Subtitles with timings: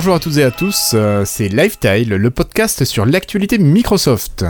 [0.00, 4.46] Bonjour à toutes et à tous, euh, c'est Lifetile, le podcast sur l'actualité Microsoft.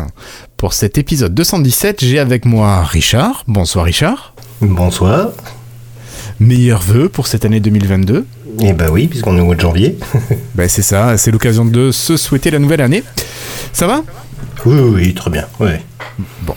[0.57, 3.43] Pour cet épisode 217, j'ai avec moi Richard.
[3.49, 4.33] Bonsoir Richard.
[4.61, 5.33] Bonsoir.
[6.39, 8.27] Meilleurs vœux pour cette année 2022.
[8.61, 9.99] Eh ben oui, puisqu'on est au mois de janvier.
[10.55, 13.03] ben c'est ça, c'est l'occasion de se souhaiter la nouvelle année.
[13.73, 14.05] Ça va?
[14.65, 15.49] Oui, oui, très bien.
[15.59, 15.83] Ouais.
[16.43, 16.55] Bon.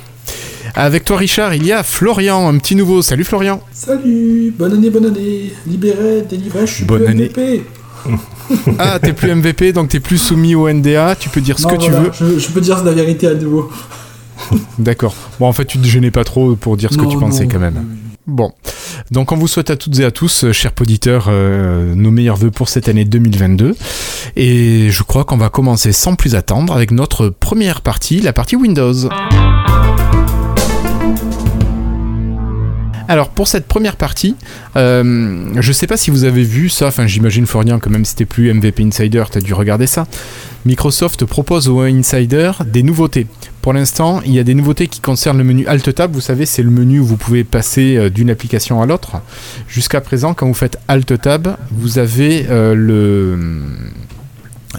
[0.75, 3.02] Avec toi Richard, il y a Florian, un petit nouveau.
[3.02, 3.59] Salut Florian.
[3.71, 5.52] Salut, bonne année, bonne année.
[5.66, 7.31] Libéré, délivré, je suis bonne année.
[8.79, 11.75] Ah, t'es plus MVP, donc t'es plus soumis au NDA, tu peux dire ce que
[11.75, 12.11] tu veux.
[12.38, 13.71] Je, peux dire la vérité à nouveau.
[14.79, 15.16] D'accord.
[15.39, 17.59] Bon, en fait, tu te gênais pas trop pour dire ce que tu pensais quand
[17.59, 17.86] même.
[18.25, 18.53] Bon.
[19.11, 22.38] Donc, on vous souhaite à toutes et à tous, euh, chers auditeurs, euh, nos meilleurs
[22.38, 23.75] voeux pour cette année 2022.
[24.38, 28.55] Et je crois qu'on va commencer sans plus attendre avec notre première partie, la partie
[28.55, 28.94] Windows.
[33.14, 34.36] Alors pour cette première partie,
[34.75, 38.16] euh, je sais pas si vous avez vu ça, enfin j'imagine Florian que même si
[38.16, 40.08] t'es plus MVP Insider, tu as dû regarder ça.
[40.66, 43.28] Microsoft propose aux Insider des nouveautés.
[43.61, 46.11] Pour l'instant, il y a des nouveautés qui concernent le menu Alt Tab.
[46.11, 49.17] Vous savez, c'est le menu où vous pouvez passer euh, d'une application à l'autre.
[49.67, 53.61] Jusqu'à présent, quand vous faites Alt Tab, vous avez euh,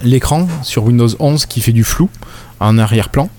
[0.03, 2.09] l'écran sur Windows 11 qui fait du flou
[2.59, 3.29] en arrière-plan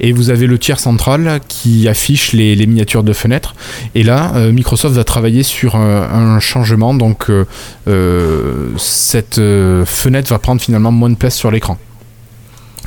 [0.00, 3.54] et vous avez le tiers central qui affiche les, miniatures de fenêtres.
[3.94, 7.44] Et là, euh, Microsoft va travailler sur un, changement, donc euh,
[7.88, 9.40] euh, cette
[9.84, 11.78] fenêtre va prendre finalement moins de place sur l'écran.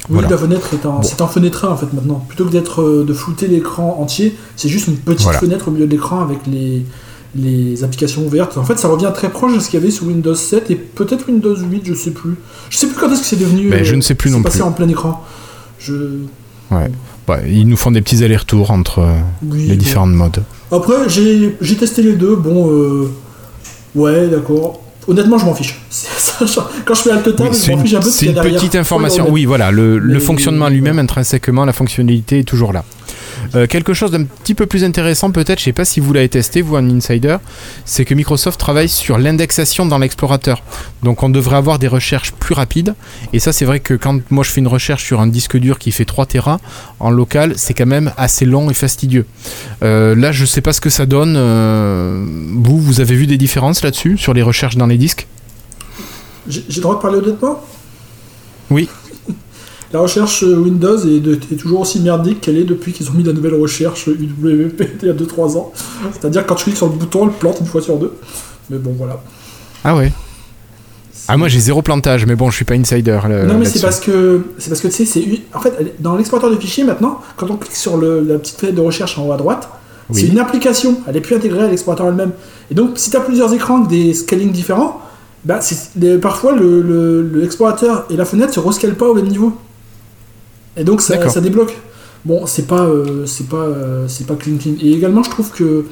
[0.10, 2.26] Oui, la fenêtre est en, c'est en fenêtre en fait maintenant.
[2.28, 5.92] Plutôt que d'être de flouter l'écran entier, c'est juste une petite fenêtre au milieu de
[5.92, 6.84] l'écran avec les,
[7.36, 8.58] les applications ouvertes.
[8.58, 10.76] En fait, ça revient très proche de ce qu'il y avait sous Windows 7 et
[10.76, 12.36] peut-être Windows 8, je sais plus.
[12.70, 13.70] Je sais plus quand est-ce que c'est devenu.
[13.70, 15.23] Mais je ne sais plus non passé en plein écran.
[15.80, 15.94] Je
[16.72, 16.90] Ouais.
[17.28, 19.14] Bah, ils nous font des petits allers-retours entre euh,
[19.52, 20.44] les différents modes.
[20.72, 22.36] Après, j'ai testé les deux.
[22.36, 23.12] Bon, euh,
[23.96, 24.82] ouais, d'accord.
[25.08, 25.80] Honnêtement, je m'en fiche.
[26.86, 28.10] Quand je fais Alt Tab, je m'en fiche un peu.
[28.10, 29.28] C'est une petite information.
[29.30, 32.84] Oui, voilà, le, le fonctionnement lui-même, intrinsèquement, la fonctionnalité est toujours là.
[33.55, 36.30] Euh, quelque chose d'un petit peu plus intéressant peut-être, je sais pas si vous l'avez
[36.30, 37.37] testé, vous un insider,
[37.86, 40.64] c'est que Microsoft travaille sur l'indexation dans l'explorateur.
[41.04, 42.95] Donc on devrait avoir des recherches plus rapides.
[43.33, 45.80] Et ça c'est vrai que quand moi je fais une recherche sur un disque dur
[45.80, 46.59] qui fait 3 Tera
[46.99, 49.26] en local, c'est quand même assez long et fastidieux.
[49.83, 51.36] Euh, là je sais pas ce que ça donne.
[51.37, 55.27] Euh, vous, vous avez vu des différences là-dessus, sur les recherches dans les disques?
[56.48, 57.64] J'ai le droit de parler honnêtement?
[58.70, 58.89] Oui
[59.93, 63.54] la recherche Windows est, toujours aussi merdique qu'elle est depuis qu'ils ont mis la nouvelle
[63.54, 65.71] recherche UWP il y a 2-3 ans.
[66.11, 68.11] C'est-à-dire quand tu cliques sur le bouton, elle plante une fois sur deux.
[68.71, 69.21] Mais bon, voilà.
[69.83, 70.11] Ah ouais
[71.30, 73.17] ah moi j'ai zéro plantage mais bon je suis pas insider
[73.48, 76.52] non mais c'est parce que c'est parce que tu sais c'est en fait dans l'explorateur
[76.52, 79.37] de fichiers maintenant quand on clique sur la petite fenêtre de recherche en haut à
[79.37, 79.70] droite
[80.11, 82.32] c'est une application elle est plus intégrée à l'explorateur elle-même
[82.70, 84.99] et donc si tu as plusieurs écrans avec des scalings différents
[85.45, 85.59] bah,
[86.21, 89.53] parfois l'explorateur le, et la fenêtre se rescalent pas au même niveau
[90.78, 91.76] et donc ça, ça débloque.
[92.26, 94.76] Bon, c'est pas, euh, c'est pas, euh, c'est pas clean clean.
[94.82, 95.86] Et également, je trouve que,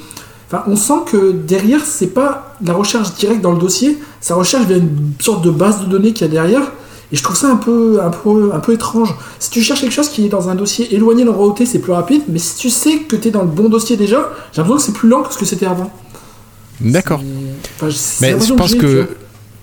[0.47, 4.65] enfin, on sent que derrière, c'est pas la recherche directe dans le dossier, ça recherche
[4.65, 6.71] via une sorte de base de données qu'il y a derrière.
[7.11, 9.13] Et je trouve ça un peu, un peu, un peu étrange.
[9.37, 11.91] Si tu cherches quelque chose qui est dans un dossier éloigné de l'endroit c'est plus
[11.91, 12.21] rapide.
[12.29, 14.83] Mais si tu sais que tu es dans le bon dossier déjà, j'ai l'impression que
[14.83, 15.91] c'est plus lent que ce que c'était avant.
[16.79, 17.21] D'accord.
[18.21, 19.09] mais je pense que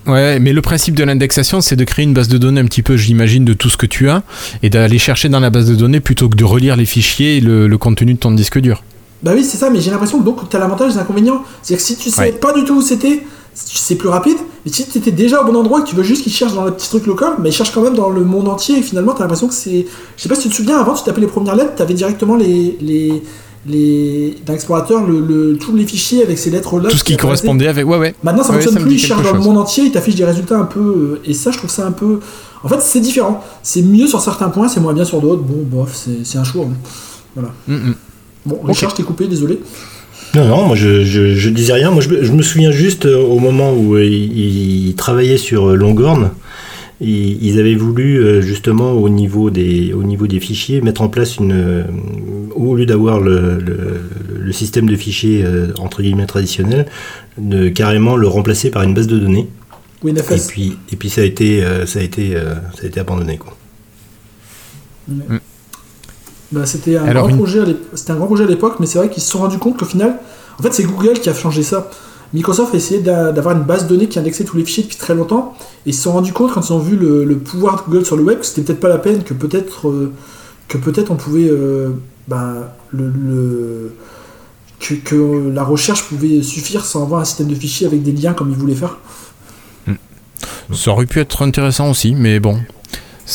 [0.09, 2.81] Ouais, mais le principe de l'indexation, c'est de créer une base de données un petit
[2.81, 4.23] peu, j'imagine, de tout ce que tu as,
[4.63, 7.41] et d'aller chercher dans la base de données plutôt que de relire les fichiers et
[7.41, 8.83] le, contenu de ton disque dur.
[9.21, 11.43] Bah oui, c'est ça, mais j'ai l'impression que donc tu as l'avantage et l'inconvénient.
[11.61, 14.87] C'est-à-dire que si tu sais pas du tout où c'était, c'est plus rapide, mais si
[14.87, 16.71] tu étais déjà au bon endroit et que tu veux juste qu'il cherche dans le
[16.71, 19.19] petit truc local, mais il cherche quand même dans le monde entier, et finalement tu
[19.19, 19.85] as l'impression que c'est.
[20.17, 21.93] Je sais pas si tu te souviens, avant tu tapais les premières lettres, tu avais
[21.93, 23.21] directement les, les
[23.67, 26.89] les, le, tous les fichiers avec ces lettres là.
[26.89, 27.85] Tout ce qui correspondait avec.
[27.85, 28.15] Ouais, ouais.
[28.23, 30.57] Maintenant, ça ne fonctionne plus, il cherche dans le monde entier, il t'affiche des résultats
[30.57, 31.19] un peu.
[31.25, 32.19] Euh, et ça, je trouve ça un peu.
[32.63, 33.43] En fait, c'est différent.
[33.63, 35.43] C'est mieux sur certains points, c'est moins bien sur d'autres.
[35.43, 36.65] Bon, bof, c'est un choix.
[36.65, 36.75] Hein.
[37.35, 37.51] Voilà.
[37.67, 37.95] Mm, mm.
[38.45, 39.59] Bon, Richard, je t'ai coupé, désolé.
[40.35, 41.89] Non, non, moi je, je, disais rien.
[41.89, 46.29] Moi je, me souviens juste euh, au moment où euh, il, travaillait sur Longhorn,
[47.01, 51.85] ils avaient voulu justement au niveau des, au niveau des fichiers mettre en place une,
[52.59, 56.87] au lieu d'avoir le, le, système de fichiers euh, entre guillemets traditionnel,
[57.37, 59.47] de carrément le remplacer par une base de données.
[60.05, 60.13] Et
[60.47, 63.37] puis, et puis ça a été, euh, ça a été, euh, ça a été abandonné
[63.37, 63.55] quoi.
[65.07, 65.37] Mm.
[66.51, 69.09] Bah, c'était un, grand projet à c'était un grand projet à l'époque, mais c'est vrai
[69.09, 70.17] qu'ils se sont rendus compte qu'au final,
[70.57, 71.89] en fait, c'est Google qui a changé ça.
[72.33, 75.15] Microsoft a essayé d'avoir une base de données qui indexait tous les fichiers depuis très
[75.15, 75.55] longtemps,
[75.85, 78.15] et ils se sont rendus compte quand ils ont vu le, pouvoir de Google sur
[78.15, 80.13] le web que c'était peut-être pas la peine, que peut-être euh,
[80.67, 81.89] que peut-être on pouvait euh,
[82.27, 83.93] bah, le,
[84.79, 88.51] que, la recherche pouvait suffire sans avoir un système de fichiers avec des liens comme
[88.51, 88.97] ils voulaient faire.
[89.87, 89.95] Hmm.
[90.73, 92.59] Ça aurait pu être intéressant aussi, mais bon.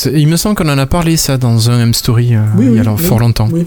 [0.05, 2.97] Il me semble qu'on en a parlé ça dans un M-Story euh, il y a
[2.97, 3.47] fort longtemps.
[3.51, 3.65] Oui.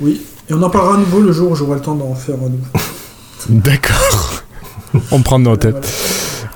[0.00, 0.20] oui.
[0.48, 2.50] Et on en parlera à nouveau le jour où j'aurai le temps d'en faire un
[2.50, 2.66] nouveau.
[3.48, 4.43] D'accord.
[5.10, 5.66] On prend note.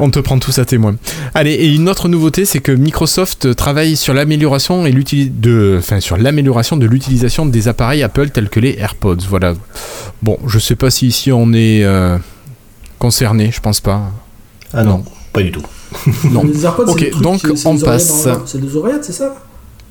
[0.00, 0.96] On te prend tous à témoin.
[1.35, 6.17] Allez, et une autre nouveauté, c'est que Microsoft travaille sur l'amélioration et de, enfin, sur
[6.17, 9.17] l'amélioration de l'utilisation des appareils Apple tels que les AirPods.
[9.29, 9.55] Voilà.
[10.23, 12.17] Bon, je sais pas si ici on est euh,
[12.99, 14.12] concerné, je pense pas.
[14.73, 15.02] Ah non,
[15.32, 15.62] pas du tout.
[16.31, 16.44] non.
[16.44, 18.29] Les AirPods, ok, donc on passe.
[18.46, 19.34] C'est des oreillettes, c'est ça?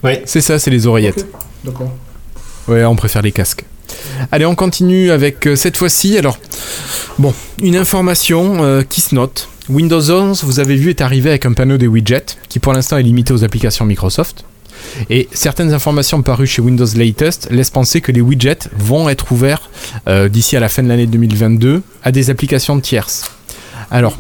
[0.04, 0.12] Oui.
[0.26, 1.26] C'est ça, c'est les oreillettes.
[1.66, 1.92] D'accord.
[2.68, 3.66] Ouais, on préfère les casques.
[4.32, 6.18] Allez, on continue avec euh, cette fois-ci.
[6.18, 6.38] Alors,
[7.18, 9.50] bon, une information euh, qui se note.
[9.70, 12.98] Windows 11, vous avez vu, est arrivé avec un panneau des widgets qui pour l'instant
[12.98, 14.46] est limité aux applications Microsoft.
[15.10, 19.70] Et certaines informations parues chez Windows Latest laissent penser que les widgets vont être ouverts
[20.08, 23.32] euh, d'ici à la fin de l'année 2022 à des applications tierces.
[23.92, 24.18] Alors,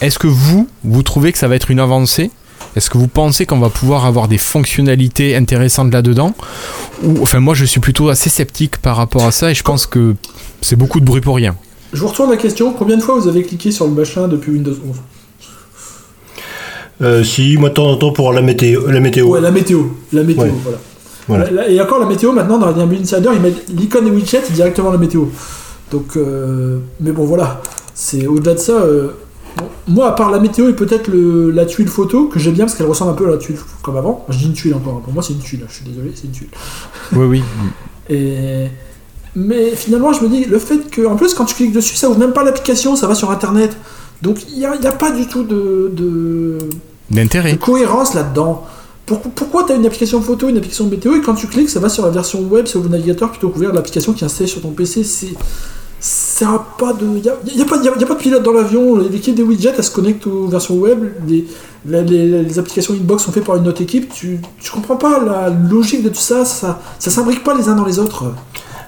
[0.00, 2.30] est-ce que vous, vous trouvez que ça va être une avancée
[2.76, 6.34] est-ce que vous pensez qu'on va pouvoir avoir des fonctionnalités intéressantes là-dedans
[7.02, 9.86] Ou, enfin, moi, je suis plutôt assez sceptique par rapport à ça et je pense
[9.86, 10.14] que
[10.60, 11.54] c'est beaucoup de bruit pour rien.
[11.92, 12.72] Je vous retourne la question.
[12.72, 14.96] Combien de fois vous avez cliqué sur le machin depuis Windows 11
[17.02, 18.86] euh, Si, moi, de temps en temps pour la météo.
[18.88, 19.26] La météo.
[19.26, 19.82] Ouais, la météo.
[20.12, 20.46] La météo,
[21.28, 21.68] voilà.
[21.68, 24.98] Et encore, la météo, maintenant, dans la Insider, ils mettent l'icône des widgets directement la
[24.98, 25.26] météo.
[25.90, 27.60] Donc, euh, mais bon, voilà.
[27.94, 28.72] C'est au-delà de ça.
[28.72, 29.08] Euh,
[29.88, 32.86] moi, à part la météo et peut-être la tuile photo, que j'aime bien parce qu'elle
[32.86, 34.24] ressemble un peu à la tuile comme avant.
[34.28, 36.32] Je dis une tuile encore, pour moi c'est une tuile, je suis désolé, c'est une
[36.32, 36.48] tuile.
[37.12, 37.42] Oui, oui.
[38.08, 38.68] Et...
[39.34, 42.10] Mais finalement, je me dis, le fait que, en plus, quand tu cliques dessus, ça
[42.10, 43.76] ouvre même pas l'application, ça va sur Internet.
[44.20, 46.58] Donc il n'y a, a, pas du tout de, de...
[47.56, 48.64] cohérence là-dedans.
[49.06, 51.88] Pourquoi tu as une application photo, une application météo, et quand tu cliques, ça va
[51.88, 54.70] sur la version web, sur le navigateur, plutôt qu'ouvrir l'application qui est installée sur ton
[54.70, 55.04] PC
[56.02, 57.06] ça a pas de.
[57.06, 58.96] Il n'y a, y a, pas, a, pas de pilote dans l'avion.
[58.96, 60.98] L'équipe des widgets, elle se connecte aux versions web.
[61.28, 61.46] Les,
[61.86, 64.12] les, applications inbox sont faites par une autre équipe.
[64.12, 66.44] Tu, tu comprends pas la logique de tout ça.
[66.44, 68.34] Ça, ça s'imbrique pas les uns dans les autres.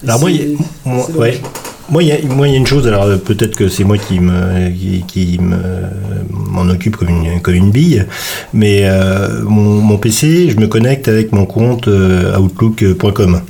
[0.02, 1.40] Alors, moi, il moi, ouais.
[1.88, 4.70] Moi, il y, a une chose, alors peut-être que c'est moi qui me
[5.06, 8.06] qui, m'en occupe comme une, comme une bille,
[8.54, 13.42] mais euh, mon, mon, PC, je me connecte avec mon compte euh, outlook.com.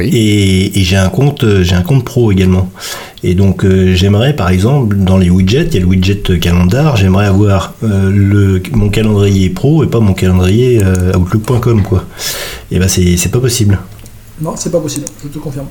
[0.00, 2.70] Et, j'ai un compte, j'ai un compte pro également.
[3.22, 6.96] Et donc euh, j'aimerais par exemple dans les widgets, il y a le widget calendar,
[6.96, 12.04] j'aimerais avoir euh, le, mon calendrier pro et pas mon calendrier euh, outlook.com quoi.
[12.70, 13.78] Et ben c'est pas possible.
[14.40, 15.66] Non, c'est pas possible, je te confirme.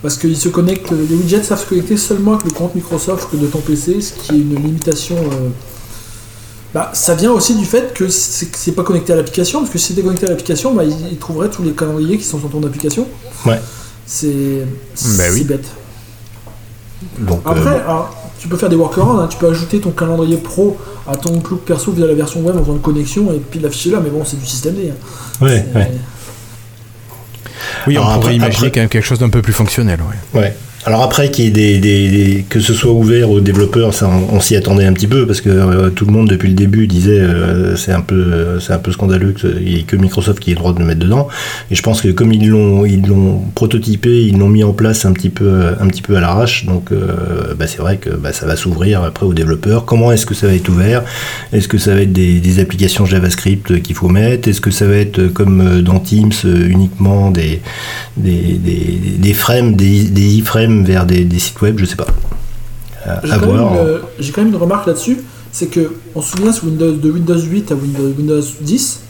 [0.00, 3.46] Parce qu'ils se connectent, les widgets savent se connecter seulement avec le compte Microsoft de
[3.46, 5.16] ton PC, ce qui est une limitation
[6.74, 9.88] bah, ça vient aussi du fait que c'est pas connecté à l'application, parce que si
[9.88, 13.06] c'était connecté à l'application, bah, il, trouverait tous les calendriers qui sont sur ton application.
[13.46, 13.60] Ouais.
[14.04, 14.66] C'est
[15.16, 15.66] bah bête.
[17.20, 18.00] Donc, Après, euh,
[18.40, 19.28] tu peux faire des workarounds, hein.
[19.30, 20.76] tu peux ajouter ton calendrier pro
[21.06, 23.90] à ton Outlook perso via la version web en faisant une connexion et puis l'afficher
[23.90, 24.90] là, mais bon, c'est du système D.
[24.90, 25.44] Hein.
[25.44, 25.92] Ouais, ouais.
[27.86, 30.00] Oui, on pourrait imaginer quand même quelque chose d'un peu plus fonctionnel.
[30.34, 30.40] Ouais.
[30.40, 30.56] ouais.
[30.86, 34.84] Alors après, qu'il des, des, que ce soit ouvert aux développeurs, ça, on, s'y attendait
[34.84, 37.92] un petit peu parce que euh, tout le monde depuis le début disait euh, c'est
[37.92, 40.84] un peu c'est un peu scandaleux que, que Microsoft qui ait le droit de le
[40.84, 41.28] mettre dedans.
[41.70, 45.06] Et je pense que comme ils l'ont ils l'ont prototypé, ils l'ont mis en place
[45.06, 46.66] un petit peu un petit peu à l'arrache.
[46.66, 49.86] Donc euh, bah, c'est vrai que bah, ça va s'ouvrir après aux développeurs.
[49.86, 51.02] Comment est-ce que ça va être ouvert?
[51.54, 54.48] Est-ce que ça va être des, applications JavaScript qu'il faut mettre?
[54.48, 57.62] Est-ce que ça va être comme dans Teams uniquement des
[58.18, 62.06] des, des, des frames, des, des iframes vers des, sites web, je sais pas.
[64.18, 65.18] J'ai quand, même une remarque là-dessus,
[65.52, 69.00] c'est que on se souvient sur Windows, de Windows 8 à Windows, 10,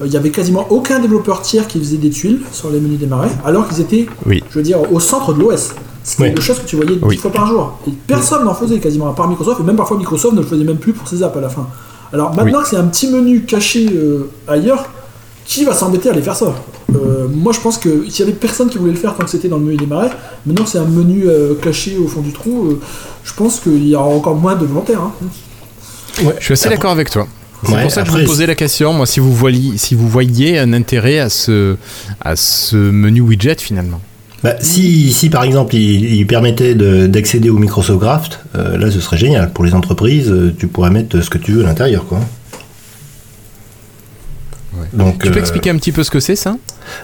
[0.00, 2.98] euh, il n'y avait quasiment aucun développeur tiers qui faisait des tuiles sur les menus
[2.98, 5.70] démarrer, alors qu'ils étaient, je veux dire, au centre de l'OS.
[6.04, 7.78] C'était une chose que tu voyais 10 fois par jour.
[7.86, 10.64] Et personne n'en faisait quasiment, à part Microsoft, et même parfois Microsoft ne le faisait
[10.64, 11.66] même plus pour ses apps à la fin.
[12.12, 14.88] Alors maintenant que c'est un petit menu caché euh, ailleurs,
[15.48, 16.54] qui va s'embêter à aller faire ça
[16.94, 19.30] euh, Moi, je pense que s'il y avait personne qui voulait le faire tant que
[19.30, 20.10] c'était dans le menu démarrer,
[20.44, 22.80] maintenant que c'est un menu euh, caché au fond du trou, euh,
[23.24, 25.00] je pense qu'il y aura encore moins de volontaires.
[25.00, 25.12] Hein.
[26.38, 27.26] je suis assez d'accord avec toi.
[27.64, 30.06] C'est pour ça que je vous posais la question, moi, si vous, voyez, si vous
[30.06, 31.76] voyez un intérêt à ce,
[32.20, 34.00] à ce menu widget finalement.
[34.44, 39.50] Bah, si, si, par exemple il, permettait d'accéder au Microsoft Graft, là ce serait génial.
[39.52, 42.04] Pour les entreprises, tu pourrais mettre ce que tu veux à l'intérieur.
[42.04, 42.20] quoi.
[44.92, 46.56] Donc, tu peux expliquer un petit peu ce que c'est ça?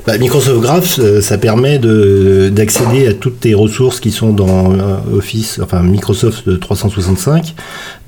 [0.07, 4.73] bah, Microsoft Graph, ça permet d'accéder à toutes tes ressources qui sont dans
[5.13, 7.55] Office, enfin Microsoft 365.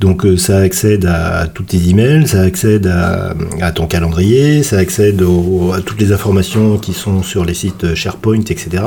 [0.01, 5.81] Donc ça accède à tous tes emails, ça accède à, ton calendrier, ça accède à
[5.81, 8.83] toutes les informations qui sont sur les sites SharePoint, etc.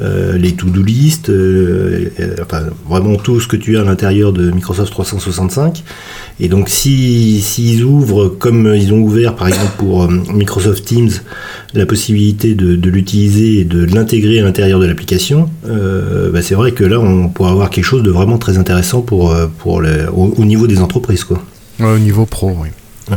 [0.00, 4.32] Euh, les to-do list, euh, euh, enfin vraiment tout ce que tu as à l'intérieur
[4.32, 5.82] de Microsoft 365.
[6.38, 11.10] Et donc s'ils si, ouvrent, comme ils ont ouvert par exemple pour Microsoft Teams,
[11.74, 16.84] la possibilité de, l'utiliser et de l'intégrer à l'intérieur de l'application, bah, c'est vrai que
[16.84, 19.82] là on pourra avoir quelque chose de vraiment très intéressant pour, pour
[20.14, 21.24] au, niveau des entreprises.
[21.24, 21.42] Quoi.
[21.80, 22.68] au niveau pro, oui.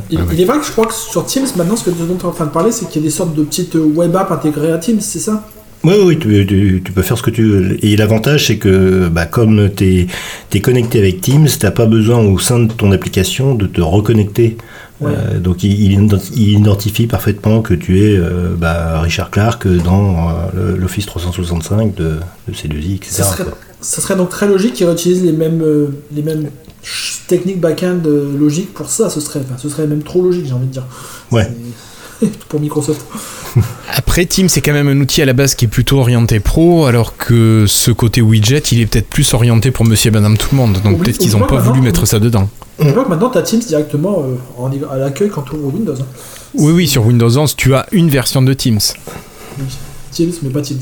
[0.09, 2.31] Il, est vrai que je crois que sur Teams, maintenant, ce que tu es en
[2.31, 4.77] train de parler, c'est qu'il y a des sortes de petites web apps intégrées à
[4.77, 5.45] Teams, c'est ça?
[5.83, 7.83] Oui, oui, tu, peux faire ce que tu veux.
[7.83, 10.07] Et l'avantage, c'est que bah, comme tu
[10.51, 13.81] es, connecté avec Teams, tu n'as pas besoin au sein de ton application de te
[13.81, 14.57] reconnecter.
[15.03, 15.93] Euh, donc il,
[16.35, 22.17] identifie parfaitement que tu es euh, bah, Richard Clark dans euh, l'Office 365 de,
[22.51, 23.09] C2I, etc.
[23.09, 23.45] Ça serait,
[23.81, 25.63] ça serait, donc très logique qu'il réutilise les mêmes,
[26.13, 26.51] les mêmes
[27.27, 29.09] techniques back-end logiques pour ça.
[29.09, 30.85] Ce serait, ce serait même trop logique, j'ai envie de dire.
[31.31, 31.49] Ouais.
[32.49, 33.05] pour Microsoft.
[33.95, 36.85] Après, Teams, c'est quand même un outil à la base qui est plutôt orienté pro,
[36.85, 40.49] alors que ce côté widget, il est peut-être plus orienté pour monsieur et madame tout
[40.51, 40.77] le monde.
[40.83, 42.49] Donc peut-être qu'ils n'ont pas voulu mettre ça dedans.
[42.79, 45.95] On voit que maintenant, tu as Teams directement euh, à l'accueil quand tu ouvres Windows.
[45.99, 46.05] Hein.
[46.55, 48.79] Oui, oui, sur Windows 11, tu as une version de Teams.
[50.11, 50.81] Teams, mais pas Teams.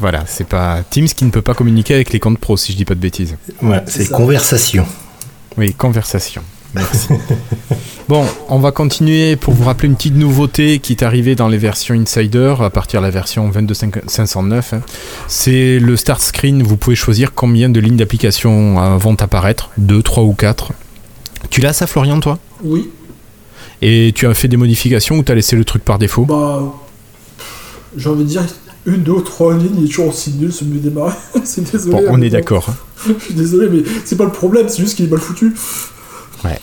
[0.00, 2.76] Voilà, c'est pas Teams qui ne peut pas communiquer avec les comptes pro, si je
[2.76, 3.36] dis pas de bêtises.
[3.62, 4.86] Ouais, c'est conversation.
[5.56, 6.42] Oui, conversation.
[6.76, 7.08] Merci.
[8.08, 11.58] bon, on va continuer pour vous rappeler une petite nouveauté qui est arrivée dans les
[11.58, 14.74] versions Insider à partir de la version 22.509.
[14.74, 14.80] Hein.
[15.26, 16.62] C'est le start screen.
[16.62, 20.72] Vous pouvez choisir combien de lignes d'application euh, vont apparaître 2, 3 ou 4.
[21.50, 22.38] Tu l'as ça, Florian, toi?
[22.62, 22.90] Oui.
[23.82, 26.24] Et tu as fait des modifications ou tu as laissé le truc par défaut?
[26.24, 26.62] Bah.
[27.96, 28.42] J'ai envie de dire
[28.84, 31.14] une, deux, trois lignes, il est toujours aussi nul ce mieux démarrer.
[31.44, 31.96] c'est désolé.
[31.96, 32.68] Bon, on est d'accord.
[33.06, 35.54] Je suis désolé, mais c'est pas le problème, c'est juste qu'il est mal foutu.
[36.44, 36.58] Ouais.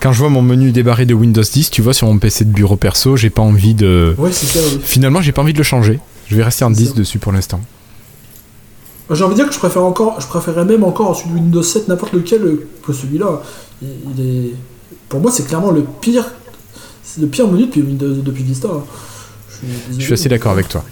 [0.00, 2.52] Quand je vois mon menu débarré de Windows 10, tu vois, sur mon PC de
[2.52, 4.14] bureau perso, j'ai pas envie de.
[4.18, 4.80] Ouais, c'est ça, oui.
[4.82, 6.00] Finalement, j'ai pas envie de le changer.
[6.26, 7.60] Je vais rester en 10 dessus pour l'instant.
[9.10, 11.62] J'ai envie de dire que je préfère encore, je préférerais même encore celui de Windows
[11.62, 13.42] 7, n'importe lequel, que celui-là.
[13.82, 14.54] Il, est,
[15.08, 16.24] pour moi, c'est clairement le pire,
[17.02, 18.68] c'est le pire menu depuis Windows, depuis Vista.
[18.68, 18.82] Hein.
[19.90, 20.84] Je suis assez d'accord avec toi.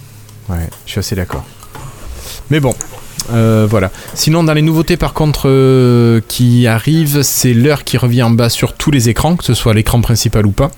[0.49, 1.43] Ouais, je suis assez d'accord.
[2.51, 2.75] Mais bon,
[3.31, 3.91] euh, voilà.
[4.13, 8.49] Sinon, dans les nouveautés, par contre, euh, qui arrivent, c'est l'heure qui revient en bas
[8.49, 10.71] sur tous les écrans, que ce soit l'écran principal ou pas.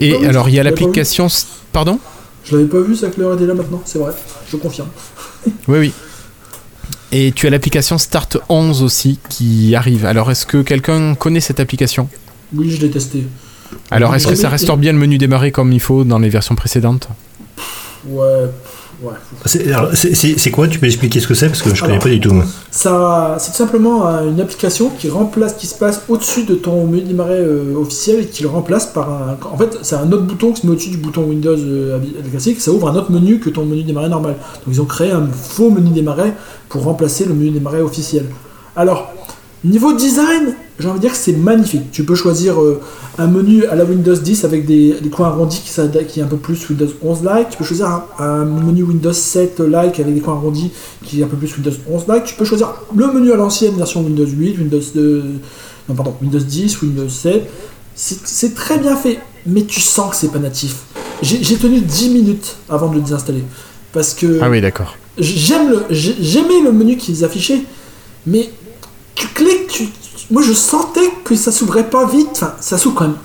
[0.00, 1.26] Et ah alors, il y a l'application.
[1.72, 1.98] Pardon?
[2.44, 4.12] Je l'avais pas vu, ça que l'heure était là maintenant, c'est vrai,
[4.50, 4.88] je confirme.
[5.68, 5.92] oui, oui.
[7.12, 10.06] Et tu as l'application Start 11 aussi qui arrive.
[10.06, 12.08] Alors, est-ce que quelqu'un connaît cette application?
[12.54, 13.24] Oui, je l'ai testé.
[13.90, 16.54] Alors, est-ce que ça restaure bien le menu démarrer comme il faut dans les versions
[16.54, 17.08] précédentes?
[18.06, 18.50] Ouais,
[19.44, 20.68] c'est quoi?
[20.68, 21.46] Tu peux expliquer ce que c'est?
[21.46, 22.34] Parce que je ne connais pas du tout.
[22.70, 26.86] Ça, c'est tout simplement euh, une application qui remplace, qui se passe au-dessus de ton
[26.86, 29.36] menu démarrer euh, officiel et qui le remplace par un.
[29.50, 31.98] En fait, c'est un autre bouton qui se met au-dessus du bouton Windows euh,
[32.30, 32.60] classique.
[32.60, 34.36] Ça ouvre un autre menu que ton menu démarrer normal.
[34.64, 36.32] Donc ils ont créé un faux menu démarrer
[36.68, 38.26] pour remplacer le menu démarrer officiel.
[38.74, 39.12] Alors,
[39.64, 41.92] Niveau design, j'ai envie de dire que c'est magnifique.
[41.92, 42.80] Tu peux choisir euh,
[43.16, 45.70] un menu à la Windows 10 avec des, coins arrondis qui,
[46.08, 47.50] qui, est un peu plus Windows 11-like.
[47.50, 50.72] Tu peux choisir un, menu Windows 7-like avec des coins arrondis
[51.04, 52.24] qui est un peu plus Windows 11-like.
[52.24, 54.80] Tu peux choisir le menu à l'ancienne version Windows 8, Windows,
[55.88, 57.48] non, pardon, Windows 10, Windows 7.
[57.94, 60.78] C'est très bien fait, mais tu sens que c'est pas natif.
[61.22, 63.44] J'ai tenu 10 minutes avant de le désinstaller.
[63.92, 64.40] Parce que.
[64.42, 64.96] Ah oui, d'accord.
[65.18, 67.60] J'aimais le menu qu'ils affichaient,
[68.26, 68.50] mais
[69.14, 69.88] tu cliques, tu,
[70.30, 72.28] moi je sentais que ça s'ouvrait pas vite.
[72.32, 73.16] Enfin, ça s'ouvre quand même.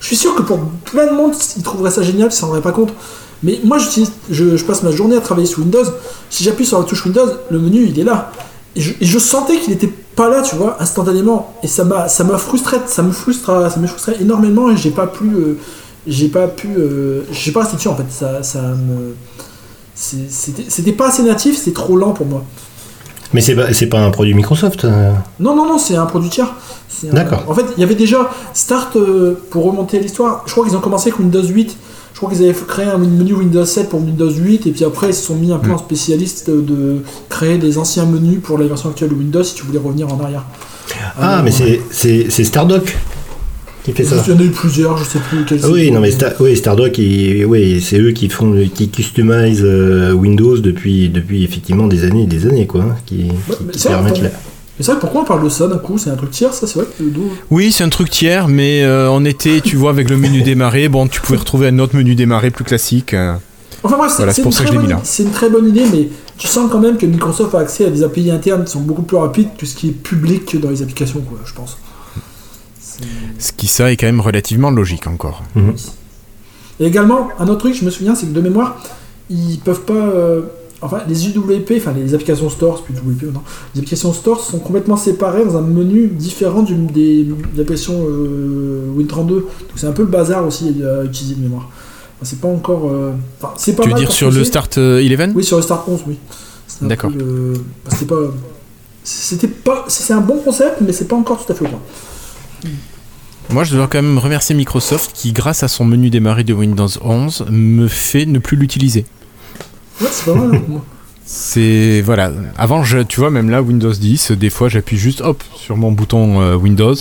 [0.00, 2.62] Je suis sûr que pour plein de monde, ils trouveraient ça génial, ils s'en rendraient
[2.62, 2.92] pas compte.
[3.42, 5.84] Mais moi, je, je, passe ma journée à travailler sur Windows.
[6.30, 8.32] Si j'appuie sur la touche Windows, le menu il est là.
[8.76, 11.54] Et je, sentais qu'il n'était pas là, tu vois, instantanément.
[11.62, 14.90] Et ça m'a, ça m'a frustré, ça me frustre, ça me frustrait énormément et j'ai
[14.90, 15.58] pas pu, euh,
[16.06, 18.10] j'ai pas pu, euh, j'ai pas resté dessus en fait.
[18.10, 18.60] Ça, ça
[19.94, 22.44] c'était pas assez natif, c'était trop lent pour moi.
[23.32, 26.54] Mais c'est pas, pas un produit Microsoft euh Non, non, non, c'est un produit tiers.
[27.04, 27.44] D'accord.
[27.48, 30.80] En fait, il y avait déjà Start, euh, pour remonter l'histoire, je crois qu'ils ont
[30.80, 31.76] commencé avec Windows 8.
[32.12, 35.08] Je crois qu'ils avaient créé un menu Windows 7 pour Windows 8, et puis après,
[35.08, 38.66] ils se sont mis un peu en spécialiste de créer des anciens menus pour la
[38.66, 40.44] version actuelle de Windows si tu voulais revenir en arrière.
[41.20, 42.96] Ah, mais c'est Stardock
[43.86, 46.10] il y en a eu plusieurs, je sais plus quels Oui, non, mais
[46.40, 52.04] oui, Stardock, oui, c'est eux qui font, qui customisent euh, Windows depuis, depuis effectivement des
[52.04, 53.26] années et des années, quoi, hein, qui,
[53.86, 54.30] permettent Mais
[54.80, 55.98] c'est vrai, pourquoi on parle de ça d'un coup?
[55.98, 57.04] C'est un truc tiers, ça, c'est vrai que
[57.50, 60.88] Oui, c'est un truc tiers, mais euh, en été, tu vois, avec le menu démarrer,
[60.88, 63.12] bon, tu pouvais retrouver un autre menu démarrer plus classique.
[63.12, 63.34] euh.
[63.82, 65.00] Enfin bref, c'est Voilà, pour ça que je l'ai mis bonne- là.
[65.04, 67.90] c'est une très bonne idée, mais tu sens quand même que Microsoft a accès à
[67.90, 70.80] des API internes qui sont beaucoup plus rapides que ce qui est public dans les
[70.80, 71.76] applications, quoi, je pense.
[73.38, 75.42] Ce qui, ça, est quand même relativement logique encore.
[75.54, 75.74] Mhm.
[76.80, 78.82] Et également, un autre truc, je me souviens, c'est que de mémoire,
[79.30, 79.94] ils peuvent pas.
[79.94, 80.42] euh,
[80.82, 84.58] enfin, les UWP, enfin les applications stores, c'est plus WP maintenant, les applications stores sont
[84.58, 89.28] complètement séparées dans un menu différent du, des, des applications euh, Win32.
[89.28, 89.44] Donc
[89.76, 91.70] c'est un peu le bazar aussi à utiliser de mémoire.
[92.16, 92.90] Enfin, c'est pas encore.
[92.90, 93.12] euh,
[93.56, 94.44] c'est pas tu veux dire sur le.
[94.44, 96.18] Start euh, 11 Oui, sur le Start 11, oui.
[96.66, 97.12] C'est un D'accord.
[97.88, 98.20] C'était pas.
[99.04, 99.84] C'était pas.
[99.88, 101.80] C'est un bon concept, mais c'est pas encore tout à fait au point.
[103.50, 106.88] Moi, je dois quand même remercier Microsoft qui, grâce à son menu démarrer de Windows
[107.02, 109.04] 11, me fait ne plus l'utiliser.
[110.00, 110.54] Ouais, c'est pas mal.
[110.56, 110.82] hein.
[111.26, 112.30] C'est voilà.
[112.58, 115.90] Avant, je, tu vois, même là, Windows 10, des fois, j'appuie juste hop sur mon
[115.90, 116.94] bouton euh, Windows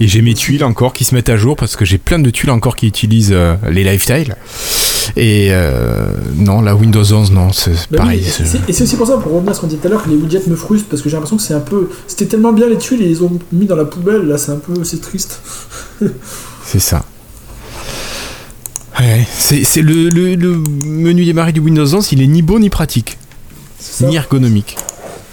[0.00, 2.30] et j'ai mes tuiles encore qui se mettent à jour parce que j'ai plein de
[2.30, 4.34] tuiles encore qui utilisent euh, les Lifestyle.
[5.16, 8.20] Et euh, non, la Windows 11, non, c'est Bah pareil.
[8.22, 8.26] oui,
[8.68, 10.10] et c'est- aussi pour ça, pour revenir à ce qu'on disait tout à l'heure, que
[10.10, 11.88] les widgets me frustrent parce que j'ai l'impression que c'est un peu.
[12.06, 14.52] C'était tellement bien les tuiles et ils les ont mis dans la poubelle, là c'est
[14.52, 14.84] un peu.
[14.84, 15.40] C'est triste.
[16.64, 17.04] C'est ça.
[19.00, 22.58] Ouais, c'est c'est le, le- le menu démarrer du Windows 11, il est ni beau
[22.58, 23.16] ni pratique,
[24.00, 24.76] ni ergonomique.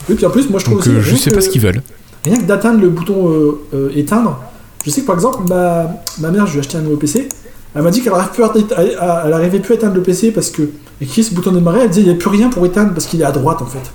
[0.08, 0.96] Oui, puis en plus, moi je trouve Donc aussi.
[0.96, 1.82] euh, je sais que- pas ce qu'ils veulent.
[2.24, 4.40] Rien que d'atteindre le bouton euh, euh, éteindre,
[4.86, 7.28] je sais que par exemple, ma, ma mère, je lui ai acheté un nouveau PC.
[7.76, 10.64] Elle m'a dit qu'elle n'arrivait plus à, éteindre le PC parce que.
[11.02, 12.94] Et qui ce bouton de démarrer Elle disait il n'y a plus rien pour éteindre
[12.94, 13.92] parce qu'il est à droite en fait.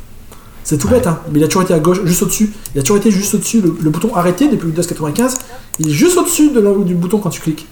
[0.63, 2.53] C'est tout bête, hein, mais il a toujours été à gauche, juste au-dessus.
[2.75, 3.63] Il a toujours été juste au-dessus.
[3.63, 5.39] Le, le bouton arrêter depuis Windows 95,
[5.79, 7.67] il est juste au-dessus de du bouton quand tu cliques.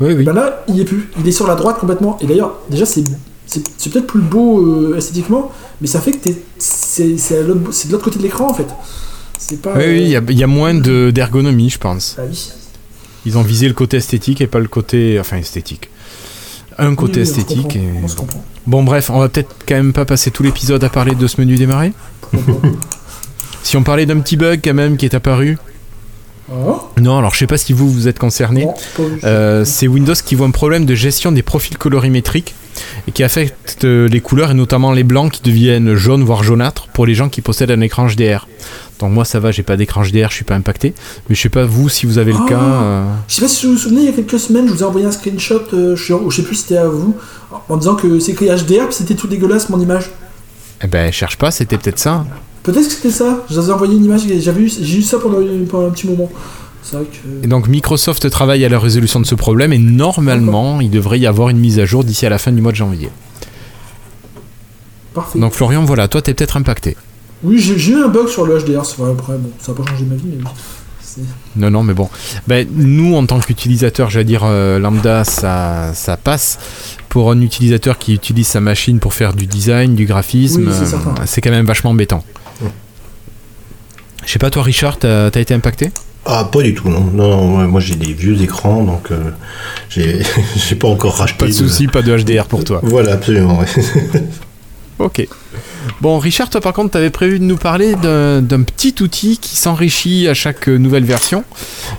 [0.00, 0.24] Oui, oui.
[0.24, 1.08] Ben là, il y est plus.
[1.20, 2.18] Il est sur la droite complètement.
[2.20, 3.04] Et d'ailleurs, déjà, c'est
[3.90, 8.50] peut-être plus beau euh, esthétiquement, mais ça fait que c'est de l'autre côté de l'écran
[8.50, 8.66] en fait.
[9.38, 9.74] C'est pas.
[9.76, 12.14] Oui, oui, il y euh, a, il y a moins de- d'ergonomie, je pense.
[12.16, 12.50] bah oui.
[13.26, 15.18] Ils ont visé le côté esthétique et pas le côté.
[15.20, 15.90] Enfin, esthétique.
[16.78, 17.76] Un côté Oui, oui, esthétique.
[17.76, 17.82] Et...
[18.66, 21.40] Bon, bref, on va peut-être quand même pas passer tout l'épisode à parler de ce
[21.40, 21.92] menu démarrer.
[23.62, 25.58] Si on parlait d'un petit bug quand même qui est apparu.
[26.52, 28.66] Oh, Non, alors je sais pas si vous vous êtes concerné.
[29.22, 32.54] Euh, c'est Windows qui voit un problème de gestion des profils colorimétriques
[33.06, 36.88] et qui affecte euh, les couleurs et notamment les blancs qui deviennent jaunes voire jaunâtres
[36.88, 38.48] pour les gens qui possèdent un écran HDR.
[39.00, 40.94] Donc moi ça va, j'ai pas d'écran HDR, je suis pas impacté.
[41.28, 42.48] Mais je sais pas vous si vous avez le Ah.
[42.48, 42.60] cas.
[42.60, 44.80] euh, Je sais pas si vous vous souvenez, il y a quelques semaines, je vous
[44.80, 47.16] ai envoyé un screenshot, euh, je, sais, je sais plus si c'était à vous,
[47.68, 50.10] en disant que c'est écrit HDR, puis c'était tout dégueulasse mon image.
[50.82, 52.24] Eh ben cherche pas, c'était peut-être ça.
[52.62, 53.42] Peut-être que c'était ça.
[53.48, 56.06] Je vous avais envoyé une image, j'avais eu, j'ai eu ça pendant, pendant un petit
[56.06, 56.30] moment.
[56.82, 57.44] C'est vrai que.
[57.44, 61.26] Et donc Microsoft travaille à la résolution de ce problème et normalement il devrait y
[61.26, 63.08] avoir une mise à jour d'ici à la fin du mois de janvier.
[65.14, 65.38] Parfait.
[65.38, 66.96] Donc Florian, voilà, toi t'es peut-être impacté.
[67.42, 69.90] Oui, j'ai eu un bug sur le HDR, c'est vrai, après, bon, ça n'a pas
[69.90, 71.24] changé ma vie, mais oui.
[71.56, 72.08] Non, non, mais bon.
[72.46, 76.58] Ben, nous, en tant qu'utilisateur, j'allais dire euh, lambda, ça, ça passe.
[77.08, 80.94] Pour un utilisateur qui utilise sa machine pour faire du design, du graphisme, Oui, c'est
[80.94, 82.22] euh, c'est quand même vachement embêtant.
[84.24, 85.90] Je sais pas, toi, Richard, t'as as été impacté?
[86.26, 87.00] Ah, pas du tout, non.
[87.00, 89.30] Non, non, moi, moi, j'ai des vieux écrans, donc euh,
[89.88, 90.22] j'ai
[90.56, 91.38] j'ai pas encore racheté.
[91.38, 92.80] Pas de souci, pas de HDR pour toi.
[92.82, 93.58] Voilà, absolument.
[93.58, 93.66] ouais.
[94.98, 95.26] Ok.
[96.00, 100.28] Bon, Richard, toi, par contre, t'avais prévu de nous parler d'un petit outil qui s'enrichit
[100.28, 101.44] à chaque euh, nouvelle version.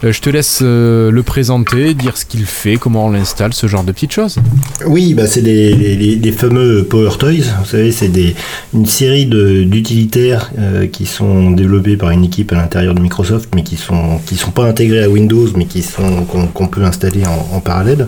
[0.04, 3.68] Euh, je te laisse euh, le présenter, dire ce qu'il fait, comment on l'installe, ce
[3.68, 4.38] genre de petites choses.
[4.86, 7.32] Oui, bah, c'est les fameux Power Toys.
[7.60, 8.36] Vous savez, c'est des-
[8.74, 10.52] une série d'utilitaires
[10.92, 14.52] qui sont développés par une équipe à l'intérieur de Microsoft, mais qui sont qui sont
[14.52, 18.08] pas intégrés à Windows, mais qui sont qu'on peut installer en parallèle.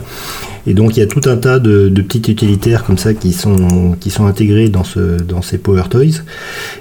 [0.65, 3.33] Et donc il y a tout un tas de, de petits utilitaires comme ça qui
[3.33, 6.23] sont qui sont intégrés dans ce dans ces Power Toys.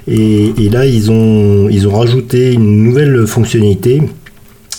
[0.07, 4.01] Et, et là ils ont ils ont rajouté une nouvelle fonctionnalité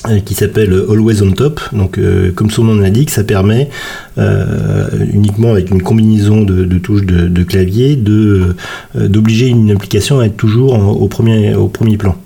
[0.08, 1.60] euh, qui s'appelle Always on Top.
[1.72, 3.70] Donc, euh, comme son nom l'indique, ça permet
[4.18, 8.54] euh, uniquement avec une combinaison de, de touches de, de clavier de
[8.96, 12.16] euh, d'obliger une application à être toujours au premier au premier plan.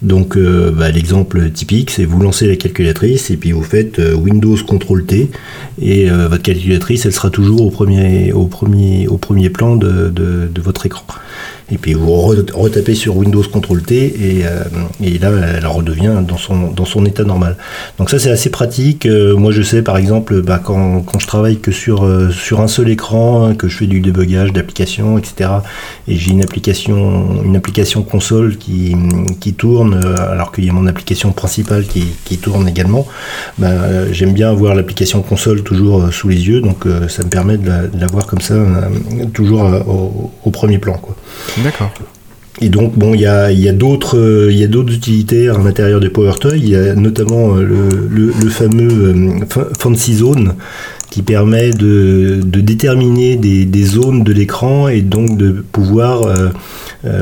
[0.00, 4.14] Donc, euh, bah, l'exemple typique, c'est vous lancez la calculatrice et puis vous faites euh,
[4.14, 5.30] Windows CTRL T
[5.80, 10.12] et euh, votre calculatrice, elle sera toujours au premier au premier au premier plan de,
[10.62, 11.04] votre écran.
[11.70, 13.96] Et puis vous re- retapez sur Windows CTRL T
[14.38, 14.64] et, euh,
[15.02, 17.56] et là elle redevient dans son, dans son état normal.
[17.98, 19.04] Donc ça c'est assez pratique.
[19.06, 22.60] Euh, moi je sais par exemple bah, quand, quand je travaille que sur, euh, sur
[22.60, 25.50] un seul écran, que je fais du débugage d'applications, etc.
[26.06, 28.96] Et j'ai une application, une application console qui,
[29.40, 33.06] qui tourne euh, alors qu'il y a mon application principale qui, qui tourne également.
[33.58, 37.28] bah, J'aime bien avoir l'application console toujours euh, sous les yeux, donc euh, ça me
[37.28, 38.54] permet de la- de l'avoir comme ça
[39.34, 40.94] toujours au, au premier plan.
[40.94, 41.14] Quoi.
[41.62, 41.90] D'accord.
[42.60, 44.16] et donc, bon, il y a, y a d'autres
[44.92, 46.58] utilitaires à l'intérieur des PowerToy.
[46.58, 49.40] Il y a notamment le, fameux
[49.78, 50.54] Fancy Zone
[51.10, 56.22] qui permet de, déterminer des, zones de l'écran et donc de pouvoir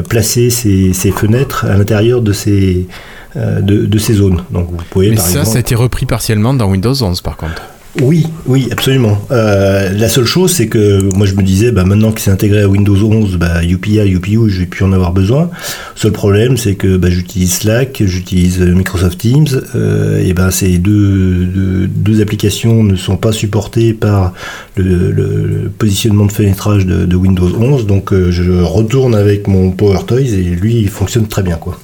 [0.09, 2.87] placer ces, fenêtres à l'intérieur de ces,
[3.35, 4.43] de, ces zones.
[4.51, 7.63] Donc vous pouvez, Mais ça, ça a été repris partiellement dans Windows 11 par contre.
[8.03, 9.19] Oui, oui, absolument.
[9.31, 12.63] Euh, la seule chose, c'est que moi je me disais, bah, maintenant que c'est intégré
[12.63, 15.51] à Windows 11, bah, UPI, UPU, je vais plus en avoir besoin.
[15.95, 22.21] Seul problème, c'est que bah, j'utilise Slack, j'utilise Microsoft Teams, euh, et ben ces deux,
[22.21, 24.33] applications ne sont pas supportées par
[24.77, 30.43] le, positionnement de fenêtrage de, Windows 11, donc euh, je retourne avec mon PowerToys et
[30.43, 31.79] lui, il fonctionne très bien, quoi.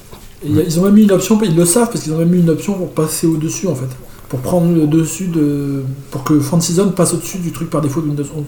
[0.45, 2.49] Ils ont même mis une option, ils le savent parce qu'ils ont même mis une
[2.49, 3.87] option pour passer au-dessus en fait
[4.33, 5.83] pour prendre le dessus de.
[6.09, 8.45] pour que Fancy Zone passe au-dessus du truc par défaut de Windows 11.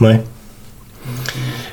[0.00, 0.22] Ouais.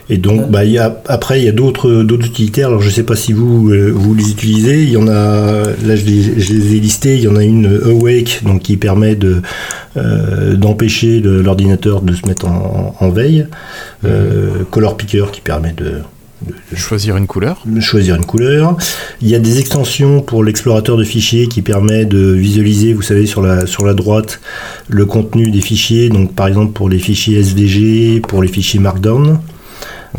[0.09, 2.69] Et donc, bah, y a, après, il y a d'autres utilitaires.
[2.69, 4.81] Alors, je ne sais pas si vous, euh, vous les utilisez.
[4.81, 7.17] Il y en a, là, je les, je les, ai listés.
[7.17, 9.43] Il y en a une Awake, donc qui permet de
[9.95, 13.45] euh, d'empêcher l'ordinateur de se mettre en, en veille.
[14.05, 16.01] Euh, Color Picker qui permet de
[16.75, 17.63] choisir une couleur.
[17.79, 18.77] Choisir une couleur.
[19.21, 23.25] Il y a des extensions pour l'explorateur de fichiers qui permet de visualiser, vous savez,
[23.25, 24.39] sur la, sur la droite,
[24.87, 26.09] le contenu des fichiers.
[26.09, 29.39] Donc, par exemple, pour les fichiers SVG, pour les fichiers Markdown.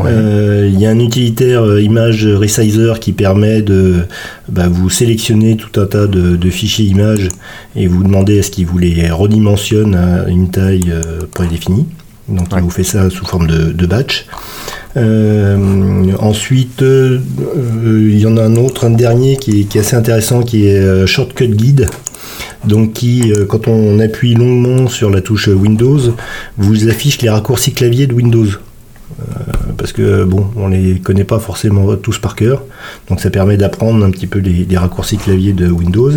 [0.01, 4.07] Euh, il y a un utilitaire euh, image resizer qui permet de
[4.49, 7.29] bah, vous sélectionner tout un tas de, fichiers images
[7.77, 11.87] et vous demander est-ce qu'il vous les redimensionne à une taille euh, prédéfinie.
[12.29, 14.27] Donc il vous fait ça sous forme de, batch.
[14.97, 17.19] Euh, ensuite, euh,
[18.11, 21.07] il y en a un autre, un dernier qui est, assez intéressant, qui est euh,
[21.07, 21.89] Shortcut Guide.
[22.65, 25.99] Donc qui, quand on appuie longuement sur la touche Windows,
[26.59, 28.47] vous affiche les raccourcis clavier de Windows.
[29.77, 32.63] parce que bon, on les connaît pas forcément tous par cœur,
[33.09, 36.13] donc ça permet d'apprendre un petit peu les, raccourcis clavier de Windows.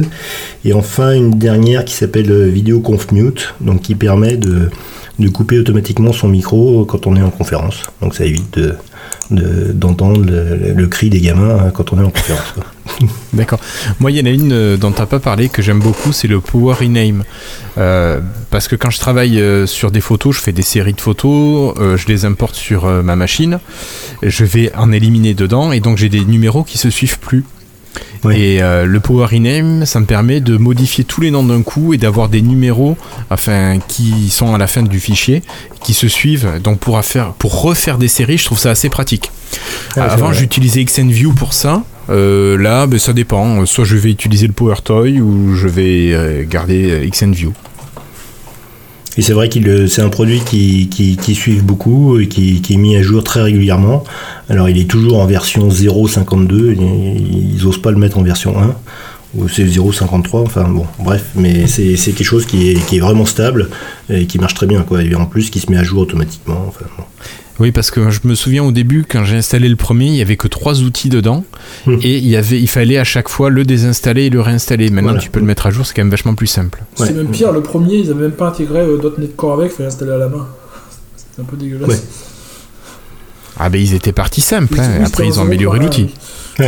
[0.65, 4.69] Et enfin une dernière qui s'appelle Video Conf Mute, donc qui permet de
[5.19, 7.83] de couper automatiquement son micro quand on est en conférence.
[8.01, 8.59] Donc ça évite
[9.31, 12.53] d'entendre le, cri des gamins hein, quand on est en conférence.
[13.33, 13.59] D'accord.
[13.99, 16.11] Moi, il y en a une euh, dont tu n'as pas parlé que j'aime beaucoup,
[16.11, 17.23] c'est le Power Rename.
[17.77, 21.01] Euh, parce que quand je travaille euh, sur des photos, je fais des séries de
[21.01, 23.59] photos, je les importe sur ma machine,
[24.21, 27.43] je vais en éliminer dedans, et donc j'ai des numéros qui se suivent plus.
[28.31, 31.93] Et euh, le Power Rename, ça me permet de modifier tous les noms d'un coup
[31.93, 32.97] et d'avoir des numéros
[33.29, 35.43] enfin, qui sont à la fin du fichier,
[35.83, 36.59] qui se suivent.
[36.63, 39.31] Donc pour, faire, pour refaire des séries, je trouve ça assez pratique.
[39.95, 41.83] Ah, Avant, j'utilisais XNView pour ça.
[42.09, 43.65] Euh, là, ben, ça dépend.
[43.65, 47.53] Soit je vais utiliser le PowerToy ou je vais euh, garder XNView.
[49.17, 52.97] Et c'est vrai que c'est un produit qui, qui, suit beaucoup et qui, est mis
[52.97, 54.03] à jour très régulièrement.
[54.49, 58.75] Alors il est toujours en version 0.52, ils n'osent pas le mettre en version 1,
[59.35, 63.69] ou c'est 0.53, enfin bon, bref, mais c'est quelque chose qui est, vraiment stable
[64.09, 64.85] et qui marche très bien.
[64.99, 66.73] Et en plus qui se met à jour automatiquement.
[67.59, 70.21] Oui, parce que je me souviens au début, quand j'ai installé le premier, il y
[70.21, 71.45] avait que trois outils dedans.
[71.85, 71.97] Hmm.
[72.01, 74.89] Et il, y avait, il fallait à chaque fois le désinstaller et le réinstaller.
[74.89, 76.83] Maintenant, tu peux le mettre à jour, c'est quand même vachement plus simple.
[76.95, 79.75] C'est même pire, le premier, ils n'avaient même pas intégré euh, .NET Core avec, il
[79.75, 80.47] fallait l'installer à la main.
[81.33, 82.03] C'est un peu dégueulasse.
[83.57, 84.77] Ah, ben ils étaient partis simples.
[84.79, 85.05] Hein.
[85.05, 86.13] Après, ils ont amélioré l'outil.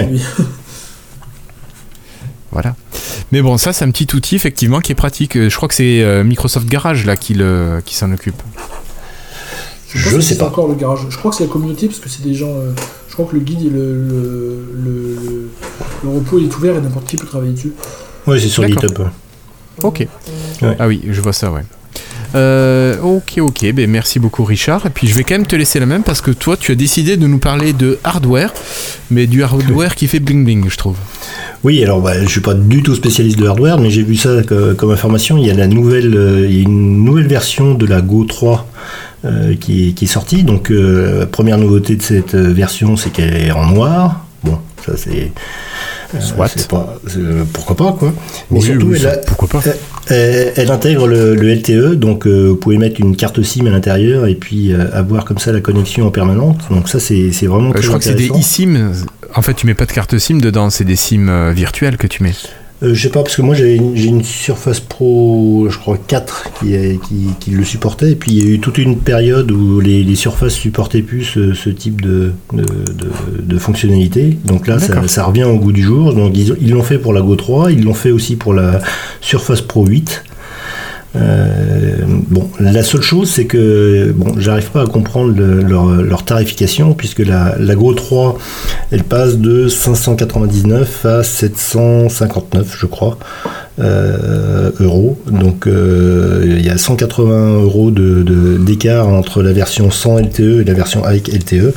[2.51, 2.75] voilà.
[3.33, 5.33] Mais bon, ça, c'est un petit outil effectivement qui est pratique.
[5.37, 8.41] Je crois que c'est euh, Microsoft Garage là qui, le, qui s'en occupe.
[9.97, 10.47] Je, ne sais pas.
[10.47, 10.99] encore le garage.
[11.09, 12.49] Je crois que c'est la communauté parce que c'est des gens.
[12.49, 12.71] Euh,
[13.07, 15.49] je crois que le guide, le, le,
[16.03, 17.73] le, repos il est ouvert et n'importe qui peut travailler dessus.
[18.27, 18.99] Oui, c'est sur GitHub.
[19.83, 20.07] Ok.
[20.79, 21.63] Ah oui, je vois ça, ouais.
[22.35, 24.85] Euh, ok, ok, ben merci beaucoup Richard.
[24.85, 26.75] Et puis je vais quand même te laisser la même parce que toi tu as
[26.75, 28.53] décidé de nous parler de hardware,
[29.09, 30.97] mais du hardware qui fait bling bling, je trouve.
[31.63, 34.41] Oui, alors bah, je suis pas du tout spécialiste de hardware, mais j'ai vu ça
[34.77, 35.37] comme information.
[35.37, 38.25] Il y a la nouvelle, euh, il y a une nouvelle version de la Go
[38.25, 38.67] 3
[39.25, 40.43] euh, qui, est, sortie.
[40.43, 44.25] Donc, euh, première nouveauté de cette euh, version, c'est qu'elle est en noir.
[44.43, 45.31] Bon, ça c'est.
[46.19, 46.47] Soit.
[47.51, 48.13] pourquoi pas, quoi.
[48.51, 49.61] Mais surtout, elle, pourquoi pas.
[50.07, 54.73] Elle, intègre le, LTE, donc vous pouvez mettre une carte SIM à l'intérieur et puis
[54.73, 56.61] avoir comme ça la connexion en permanente.
[56.69, 58.93] Donc, ça, c'est vraiment Je crois que c'est des eSIM.
[59.35, 62.23] En fait, tu mets pas de carte SIM dedans, c'est des SIM virtuelles que tu
[62.23, 62.35] mets.
[62.83, 66.75] Euh, je sais pas, parce que moi j'ai une, Surface Pro, je crois 4 qui,
[67.39, 70.53] qui, le supportait, et puis il y a eu toute une période où les, surfaces
[70.53, 74.37] supportaient plus ce, type de, de, fonctionnalité.
[74.45, 76.13] Donc là, ça, revient au goût du jour.
[76.13, 78.79] Donc ils l'ont fait pour la Go 3, ils l'ont fait aussi pour la
[79.21, 80.23] Surface Pro 8.
[81.17, 87.19] Euh, bon, la seule chose, c'est que bon, j'arrive pas à comprendre leur, tarification, puisque
[87.19, 88.37] la, la Go 3,
[88.91, 93.17] elle passe de 599 à 759, je crois,
[93.79, 95.17] euh, euros.
[95.27, 100.63] Donc euh, il y a 180 euros d'écart de, entre la version sans LTE et
[100.63, 101.73] la version avec LTE.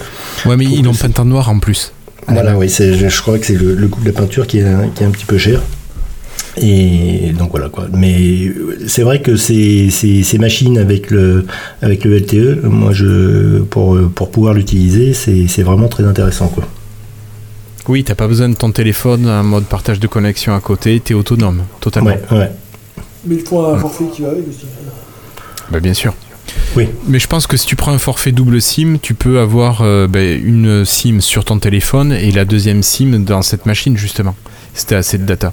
[0.47, 1.93] Ouais, mais ils ont peint en noir en plus.
[2.29, 5.07] Voilà, oui, je crois que c'est le, coût de la peinture qui est, qui est
[5.07, 5.61] un petit peu cher.
[6.61, 7.87] Et donc voilà quoi.
[7.93, 8.53] Mais
[8.87, 11.47] c'est vrai que ces, ces, machines avec le,
[11.81, 16.65] avec le LTE, moi je, pour, pour pouvoir l'utiliser, c'est vraiment très intéressant quoi.
[17.89, 21.15] Oui, t'as pas besoin de ton téléphone, un mode partage de connexion à côté, t'es
[21.15, 22.11] autonome, totalement.
[22.31, 22.53] Ouais,
[23.25, 24.67] Mais il faut un forfait qui va avec aussi.
[25.71, 26.15] Bah, bien sûr.
[26.77, 26.89] Oui.
[27.09, 30.07] Mais je pense que si tu prends un forfait double SIM, tu peux avoir euh,
[30.07, 34.37] ben, une SIM sur ton téléphone et la deuxième SIM dans cette machine, justement.
[34.75, 35.53] C'était assez de data.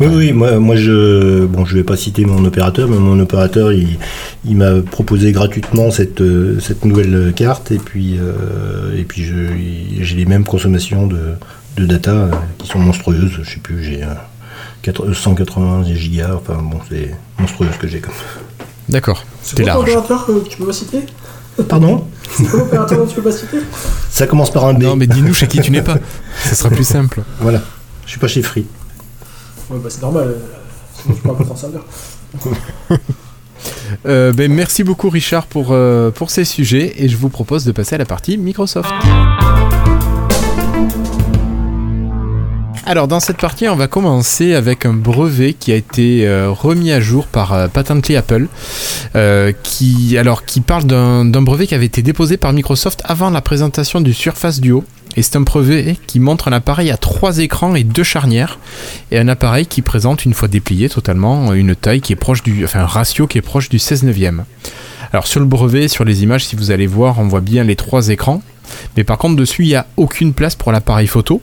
[0.00, 3.72] Oui, oui, moi, moi je bon, je vais pas citer mon opérateur, mais mon opérateur,
[3.72, 3.98] il,
[4.44, 9.24] il m'a proposé gratuitement cette, euh, cette nouvelle carte, et puis, euh, et puis
[10.00, 11.34] j'ai les mêmes consommations de,
[11.76, 13.30] de data euh, qui sont monstrueuses.
[13.42, 14.00] Je sais plus, j'ai
[15.12, 18.14] 180 gigas, enfin bon, c'est monstrueux ce que j'ai comme.
[18.88, 19.24] D'accord.
[19.42, 21.00] C'est quoi l'opérateur que tu peux pas citer?
[21.68, 22.04] Pardon?
[22.36, 23.58] C'est quoi l'opérateur dont tu peux pas citer?
[24.10, 24.82] Ça commence par un B.
[24.82, 25.98] Non, mais dis-nous chez qui tu n'es pas.
[26.44, 27.22] Ce sera plus simple.
[27.40, 27.62] Voilà.
[28.04, 28.66] Je suis pas chez Free.
[29.70, 30.38] Ouais, bah c'est normal, euh,
[30.92, 31.80] sinon je peux pas servir.
[34.06, 37.72] Euh, ben, merci beaucoup Richard pour, euh, pour ces sujets et je vous propose de
[37.72, 38.90] passer à la partie Microsoft.
[42.84, 47.00] Alors dans cette partie, on va commencer avec un brevet qui a été remis à
[47.00, 48.48] jour par Patently Apple,
[49.62, 54.02] qui, alors, qui parle d'un brevet qui avait été déposé par Microsoft avant la présentation
[54.02, 54.84] du Surface Duo.
[55.16, 58.58] Et c'est un brevet qui montre un appareil à trois écrans et deux charnières,
[59.10, 62.64] et un appareil qui présente, une fois déplié totalement, une taille qui est proche du,
[62.64, 64.44] enfin un ratio qui est proche du 16 neuvième.
[65.12, 67.76] Alors sur le brevet, sur les images, si vous allez voir, on voit bien les
[67.76, 68.42] trois écrans,
[68.96, 71.40] mais par contre dessus, il n'y a aucune place pour l'appareil photo.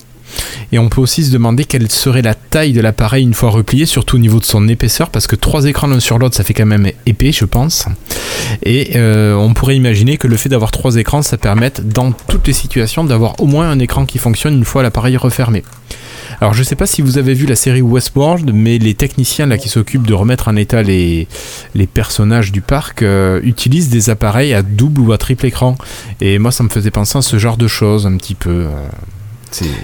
[0.71, 3.85] Et on peut aussi se demander quelle serait la taille de l'appareil une fois replié,
[3.85, 6.53] surtout au niveau de son épaisseur, parce que trois écrans l'un sur l'autre, ça fait
[6.53, 7.85] quand même épais, je pense.
[8.63, 12.47] Et euh, on pourrait imaginer que le fait d'avoir trois écrans, ça permette dans toutes
[12.47, 15.63] les situations d'avoir au moins un écran qui fonctionne une fois l'appareil refermé.
[16.39, 19.57] Alors je sais pas si vous avez vu la série Westworld, mais les techniciens là
[19.57, 21.27] qui s'occupent de remettre en état les,
[21.75, 25.75] les personnages du parc euh, utilisent des appareils à double ou à triple écran.
[26.19, 28.49] Et moi ça me faisait penser à ce genre de choses un petit peu.
[28.49, 28.87] Euh,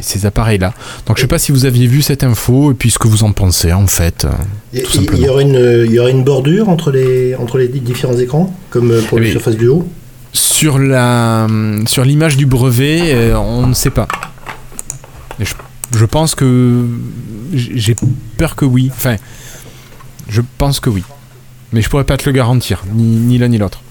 [0.02, 0.74] ces, appareils-là.
[1.06, 3.24] Donc je sais pas si vous aviez vu cette info et puis ce que vous
[3.24, 4.28] en pensez en fait.
[4.74, 8.54] il, y aurait une, il y aurait une bordure entre les, entre les différents écrans,
[8.70, 9.88] comme pour la surface du haut?
[10.34, 11.48] Sur la
[11.88, 14.08] sur l'image du brevet, euh, on ne sait pas.
[15.40, 15.54] Je,
[15.96, 16.86] je, pense que
[17.54, 17.96] j'ai
[18.38, 18.90] peur que oui.
[18.92, 19.16] Enfin,
[20.30, 21.04] je pense que oui.
[21.72, 23.82] Mais je pourrais pas te le garantir, ni, ni l'un ni l'autre.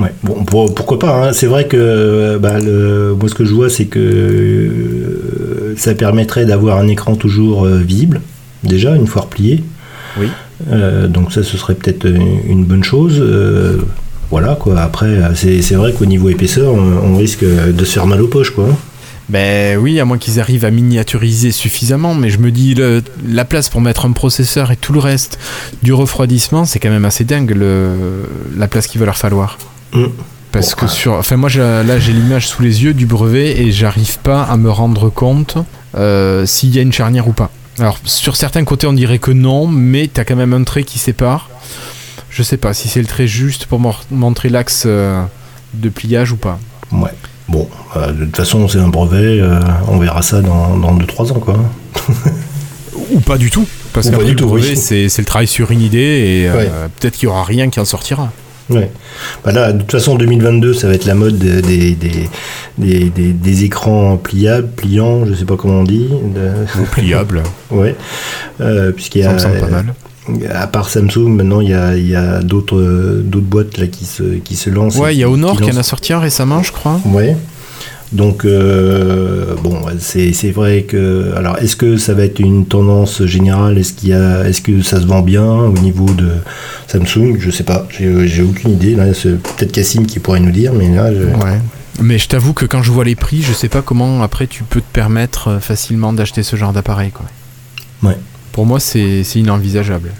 [0.00, 1.28] Ouais, bon, pourquoi pas.
[1.28, 1.32] Hein.
[1.32, 6.46] C'est vrai que bah, le, moi, ce que je vois, c'est que euh, ça permettrait
[6.46, 8.22] d'avoir un écran toujours euh, visible,
[8.64, 9.62] déjà, une fois replié.
[10.18, 10.28] Oui.
[10.72, 13.22] Euh, donc, ça, ce serait peut-être une bonne chose.
[14.30, 14.80] voilà, quoi.
[14.80, 18.68] Après, c'est vrai qu'au niveau épaisseur, on, risque de se faire mal aux poches, quoi.
[19.28, 23.44] Ben oui, à moins qu'ils arrivent à miniaturiser suffisamment, mais je me dis le, la
[23.44, 25.38] place pour mettre un processeur et tout le reste
[25.84, 27.90] du refroidissement, c'est quand même assez dingue le,
[28.56, 29.56] la place qu'il va leur falloir.
[30.52, 31.12] Parce que sur.
[31.12, 34.70] Enfin, moi, là, j'ai l'image sous les yeux du brevet et j'arrive pas à me
[34.70, 35.56] rendre compte
[35.96, 37.50] euh, s'il y a une charnière ou pas.
[37.78, 40.98] Alors, sur certains côtés, on dirait que non, mais t'as quand même un trait qui
[40.98, 41.48] sépare.
[42.30, 45.22] Je sais pas si c'est le trait juste pour montrer l'axe euh,
[45.74, 46.58] de pliage ou pas.
[46.92, 47.10] Ouais.
[47.48, 49.40] Bon, euh, de toute façon, c'est un brevet,
[49.88, 51.58] on verra ça dans 2-3 ans, quoi.
[53.12, 53.66] ou pas du tout.
[53.92, 56.50] Parce que le brevet, c'est le travail sur une idée et
[56.98, 58.32] peut-être qu'il y aura rien qui en sortira.
[58.70, 58.90] Ouais.
[59.44, 62.28] Bah là, de toute façon, 2022, ça va être la mode des, des,
[62.78, 66.08] des, des, écrans pliables, pliants, je sais pas comment on dit.
[66.08, 66.84] De...
[66.92, 67.42] Pliables.
[67.70, 67.96] ouais.
[68.60, 69.38] Euh, Puisqu'il y a.
[69.38, 69.94] Ça me semble pas mal.
[70.54, 72.80] À part Samsung, maintenant il y a, y a d'autres
[73.40, 74.96] boîtes là qui se, qui se lancent.
[74.96, 77.00] Ouais, il y a Honor qui, qui en a sorti un récemment, je crois.
[77.06, 77.36] Ouais.
[78.12, 81.32] Donc, euh, bon, c'est vrai que.
[81.36, 83.78] Alors, est-ce que ça va être une tendance générale?
[83.78, 86.28] Est-ce qu'il a, est-ce que ça se vend bien au niveau de
[86.90, 87.86] Samsung Je sais pas.
[87.90, 88.96] J'ai aucune idée.
[89.14, 91.12] c'est peut-être Cassim qui pourrait nous dire, mais là.
[91.14, 91.22] Je...
[91.22, 91.60] Ouais.
[92.00, 94.64] Mais je t'avoue que quand je vois les prix, je sais pas comment après tu
[94.64, 97.26] peux te permettre euh, facilement d'acheter ce genre d'appareil, quoi.
[98.02, 98.16] Ouais.
[98.52, 100.10] Pour moi, c'est inenvisageable.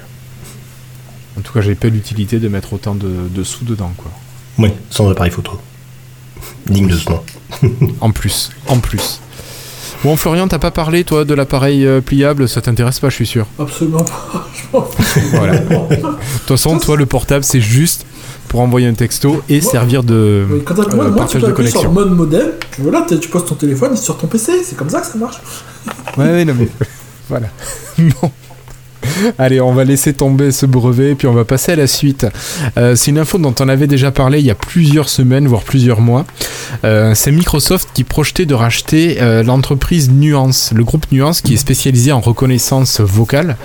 [1.38, 4.12] En tout cas, j'ai pas l'utilité de mettre autant de, de sous dedans, quoi.
[4.58, 5.58] Oui, sans appareil photo.
[6.66, 7.22] Digne de ce nom.
[8.00, 9.20] en plus, en plus.
[10.02, 12.48] Bon, Florian, t'as pas parlé, toi, de l'appareil euh, pliable?
[12.48, 13.46] Ça t'intéresse pas, je suis sûr.
[13.58, 14.48] Absolument pas.
[15.32, 15.58] voilà.
[15.58, 18.06] De toute façon, toi, le portable, c'est juste
[18.48, 21.80] pour envoyer un texto et servir de oui, quand euh, moi, partage tu de connexion.
[21.82, 25.06] Sur mode modem, voilà, tu poses ton téléphone sur ton PC, c'est comme ça que
[25.06, 25.36] ça marche.
[26.16, 26.68] ouais, ouais, non mais
[27.28, 27.46] voilà.
[27.98, 28.32] bon.
[29.38, 32.26] Allez, on va laisser tomber ce brevet et puis on va passer à la suite.
[32.76, 35.62] Euh, c'est une info dont on avait déjà parlé il y a plusieurs semaines, voire
[35.62, 36.26] plusieurs mois.
[36.84, 41.58] Euh, c'est Microsoft qui projetait de racheter euh, l'entreprise Nuance, le groupe Nuance qui est
[41.58, 43.56] spécialisé en reconnaissance vocale.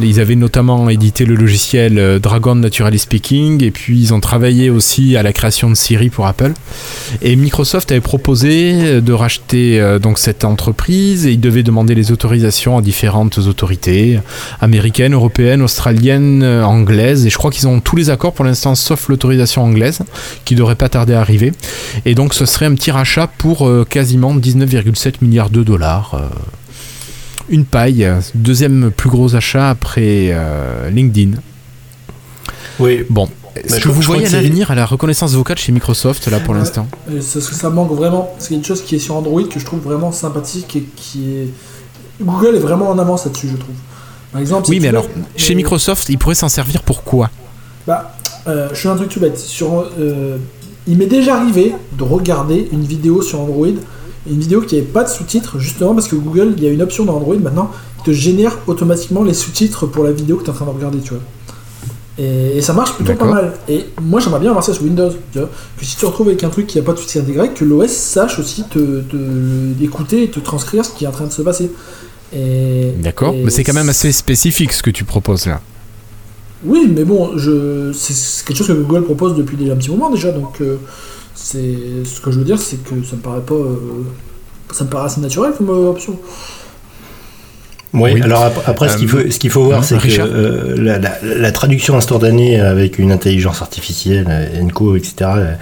[0.00, 5.16] Ils avaient notamment édité le logiciel Dragon Naturally Speaking et puis ils ont travaillé aussi
[5.16, 6.52] à la création de Siri pour Apple.
[7.22, 12.78] Et Microsoft avait proposé de racheter donc cette entreprise et ils devaient demander les autorisations
[12.78, 14.18] à différentes autorités
[14.60, 17.26] américaines européenne, australienne, euh, anglaise.
[17.26, 20.00] Et je crois qu'ils ont tous les accords pour l'instant, sauf l'autorisation anglaise,
[20.44, 21.52] qui devrait pas tarder à arriver.
[22.04, 26.14] Et donc ce serait un petit rachat pour euh, quasiment 19,7 milliards de dollars.
[26.14, 26.28] Euh,
[27.48, 30.34] une paille, deuxième plus gros achat après
[30.90, 31.32] LinkedIn.
[32.80, 33.04] Oui.
[33.10, 36.54] Bon, est-ce que vous voyez un avenir à la reconnaissance vocale chez Microsoft là pour
[36.54, 36.86] l'instant?
[37.06, 38.34] que ça manque vraiment.
[38.38, 41.48] C'est une chose qui est sur Android que je trouve vraiment sympathique et qui est.
[42.22, 43.74] Google est vraiment en avance là-dessus, je trouve
[44.40, 47.30] exemple, oui, mais alors, chez Microsoft, il pourrait s'en servir pour quoi
[47.86, 48.16] Bah,
[48.46, 49.38] euh, je suis un truc tout bête.
[49.38, 50.36] Sur, euh,
[50.86, 53.68] il m'est déjà arrivé de regarder une vidéo sur Android,
[54.26, 56.82] une vidéo qui n'avait pas de sous-titres, justement parce que Google, il y a une
[56.82, 60.48] option dans Android maintenant qui te génère automatiquement les sous-titres pour la vidéo que tu
[60.48, 61.22] es en train de regarder, tu vois.
[62.16, 63.54] Et, ça marche plutôt pas mal.
[63.68, 65.10] Et moi, j'aimerais bien avoir ça sur Windows.
[65.32, 67.24] Tu vois, que si tu te retrouves avec un truc qui n'a pas de sous-titres
[67.24, 71.12] intégrés, que l'OS sache aussi te, te, écouter et te transcrire ce qui est en
[71.12, 71.70] train de se passer.
[72.98, 75.60] D'accord, mais c'est quand même assez spécifique ce que tu proposes là.
[76.64, 77.92] Oui, mais bon, je...
[77.92, 80.78] c'est quelque chose que Google propose depuis un petit moment déjà, donc euh,
[81.34, 84.04] c'est ce que je veux dire, c'est que ça me paraît pas, euh,
[84.72, 86.18] ça me paraît assez naturel comme euh, option.
[87.94, 91.52] Oui, alors après, ce qu'il faut, ce qu'il faut voir, c'est que euh, la, la,
[91.52, 94.26] traduction instantanée avec une intelligence artificielle,
[94.60, 95.52] ENCO, etc., euh,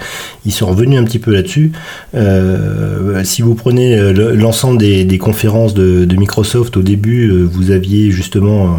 [0.45, 1.71] ils sont revenus un petit peu là-dessus.
[2.15, 7.69] Euh, si vous prenez euh, l'ensemble des, des, conférences de, de, Microsoft, au début, vous
[7.69, 8.77] aviez justement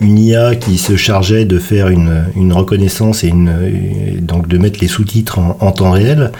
[0.00, 3.52] une IA qui se chargeait de faire une, une reconnaissance et une,
[4.20, 6.32] donc de mettre les sous-titres en, en, temps réel.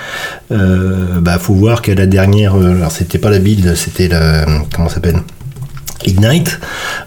[0.51, 4.45] Euh, bah, faut voir qu'à la dernière, alors c'était pas la build, c'était la,
[4.75, 5.21] comment s'appelle?
[6.07, 6.61] Ignite,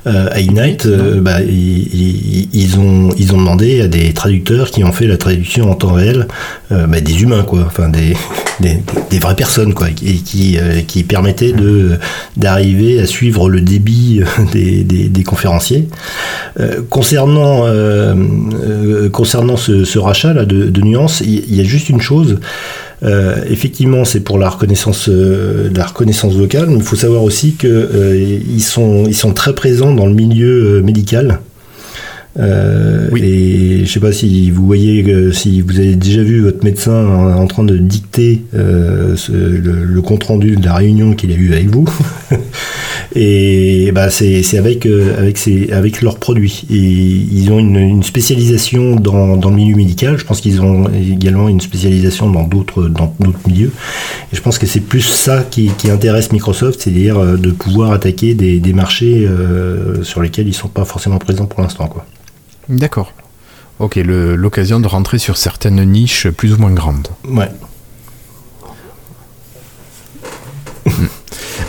[0.05, 4.91] euh, à Ignite, euh, bah, ils, ont, ils ont demandé à des traducteurs qui ont
[4.91, 6.27] fait la traduction en temps réel,
[6.71, 8.15] euh, bah, des humains quoi, enfin des,
[8.59, 11.97] des, vraies personnes quoi, et qui, qui permettaient de
[12.37, 15.87] d'arriver à suivre le débit des, des, conférenciers.
[16.89, 17.65] concernant
[19.11, 22.39] concernant ce, rachat là de, de nuances, il y, a juste une chose.
[23.03, 27.53] Euh, effectivement, c'est pour la reconnaissance, euh, la reconnaissance vocale, mais il faut savoir aussi
[27.53, 31.39] qu'ils euh, sont, ils sont très présents dans le milieu médical.
[32.37, 33.21] oui.
[33.21, 37.45] Et je sais pas si vous voyez, si vous avez déjà vu votre médecin en,
[37.47, 41.85] train de dicter le, le, compte rendu de la réunion qu'il a eu avec vous.
[43.15, 46.65] Et bah, c'est avec, euh, avec, avec leurs produits.
[46.69, 50.17] Et ils ont une, spécialisation dans, dans, le milieu médical.
[50.17, 52.89] Je pense qu'ils ont également une spécialisation dans d'autres
[53.47, 53.71] milieux.
[54.31, 57.91] Et je pense que c'est plus ça qui, qui intéresse Microsoft, c'est-à-dire euh, de pouvoir
[57.91, 61.89] attaquer des, des marchés euh, sur lesquels ils ne sont pas forcément présents pour l'instant.
[62.69, 63.13] D'accord.
[63.79, 67.07] Ok, l'occasion de rentrer sur certaines niches plus ou moins grandes.
[67.27, 67.49] Ouais.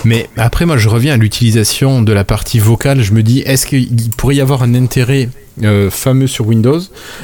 [0.04, 3.02] Mais après, moi, je reviens à l'utilisation de la partie vocale.
[3.02, 5.28] Je me dis, est-ce qu'il pourrait y avoir un intérêt
[5.62, 6.80] euh, fameux sur Windows?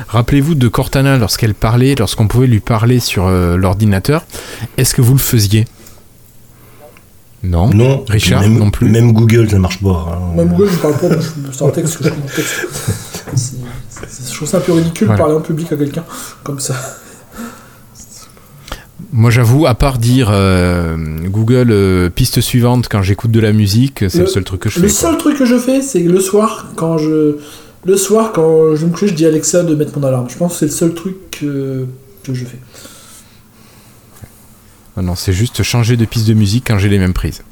[0.08, 4.24] Rappelez-vous de Cortana lorsqu'elle parlait, lorsqu'on pouvait lui parler sur euh, l'ordinateur.
[4.78, 5.66] Est-ce que vous le faisiez?
[7.42, 7.70] Non.
[7.70, 8.04] Non.
[8.08, 8.90] Richard même, non plus.
[8.90, 10.08] Même Google, ça marche pas.
[10.12, 10.36] Hein.
[10.36, 11.08] Même Google, je parle pas.
[11.52, 12.66] C'est un texte que je texte.
[14.30, 16.04] Je trouve ça un peu ridicule de parler en public à quelqu'un
[16.42, 16.74] comme ça.
[19.12, 24.04] Moi, j'avoue, à part dire euh, Google euh, piste suivante quand j'écoute de la musique,
[24.08, 24.82] c'est le, seul truc que je fais.
[24.82, 27.38] Le seul truc que je fais, c'est le soir, quand je
[27.84, 30.28] le soir quand je me couche, je dis à Alexa de mettre mon alarme.
[30.28, 31.86] Je pense que c'est le seul truc que,
[32.30, 32.58] je fais.
[34.96, 37.42] Ah non, c'est juste changer de piste de musique quand j'ai les mêmes prises.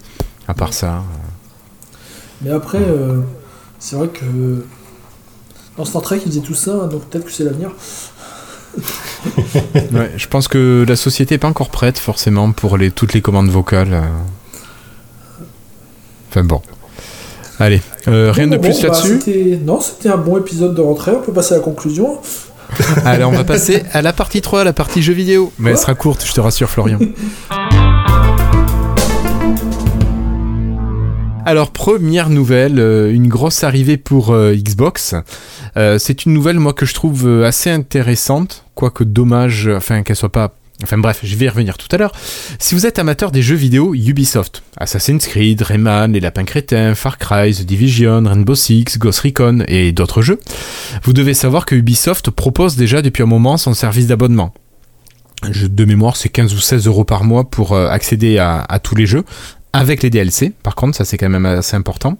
[0.46, 0.96] À part ça.
[0.96, 1.00] Euh.
[2.42, 2.82] Mais après,
[3.78, 4.64] c'est vrai que
[5.78, 7.70] dans Star Trek, ils faisaient tout ça, donc peut-être que c'est l'avenir.
[10.16, 13.48] je pense que la société n'est pas encore prête forcément pour les, toutes les commandes
[13.48, 13.92] vocales.
[13.92, 14.02] Euh.
[16.30, 16.62] Enfin bon.
[17.60, 21.20] Allez, euh, rien de plus bah, là-dessus Non, c'était un bon épisode de rentrée, on
[21.20, 22.18] peut passer à la conclusion.
[23.04, 25.52] Allez, on va passer à la partie 3, la partie jeux vidéo.
[25.58, 26.98] Mais elle sera courte, je te rassure Florian.
[31.48, 35.14] Alors, première nouvelle, euh, une grosse arrivée pour euh, Xbox.
[35.78, 40.30] Euh, c'est une nouvelle, moi, que je trouve assez intéressante, quoique dommage, enfin, qu'elle soit
[40.30, 42.12] pas Enfin bref, je vais y revenir tout à l'heure.
[42.58, 47.16] Si vous êtes amateur des jeux vidéo Ubisoft, Assassin's Creed, Rayman, Les Lapins Crétins, Far
[47.16, 50.38] Cry, The Division, Rainbow Six, Ghost Recon et d'autres jeux,
[51.02, 54.52] vous devez savoir que Ubisoft propose déjà depuis un moment son service d'abonnement.
[55.42, 59.06] De mémoire, c'est 15 ou 16 euros par mois pour accéder à, à tous les
[59.06, 59.24] jeux,
[59.72, 62.18] avec les DLC, par contre, ça c'est quand même assez important.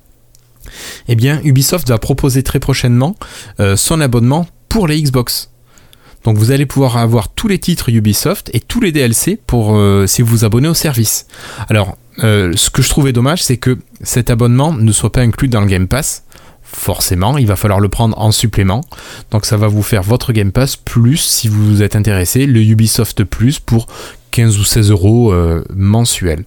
[1.08, 3.16] Eh bien, Ubisoft va proposer très prochainement
[3.60, 5.50] euh, son abonnement pour les Xbox.
[6.24, 10.06] Donc vous allez pouvoir avoir tous les titres Ubisoft et tous les DLC pour euh,
[10.06, 11.26] si vous vous abonnez au service.
[11.68, 15.48] Alors, euh, ce que je trouvais dommage, c'est que cet abonnement ne soit pas inclus
[15.48, 16.24] dans le Game Pass.
[16.62, 18.82] Forcément, il va falloir le prendre en supplément.
[19.30, 23.24] Donc ça va vous faire votre Game Pass plus, si vous êtes intéressé, le Ubisoft
[23.24, 23.86] Plus pour
[24.32, 25.34] 15 ou 16 euros
[25.74, 26.44] mensuels.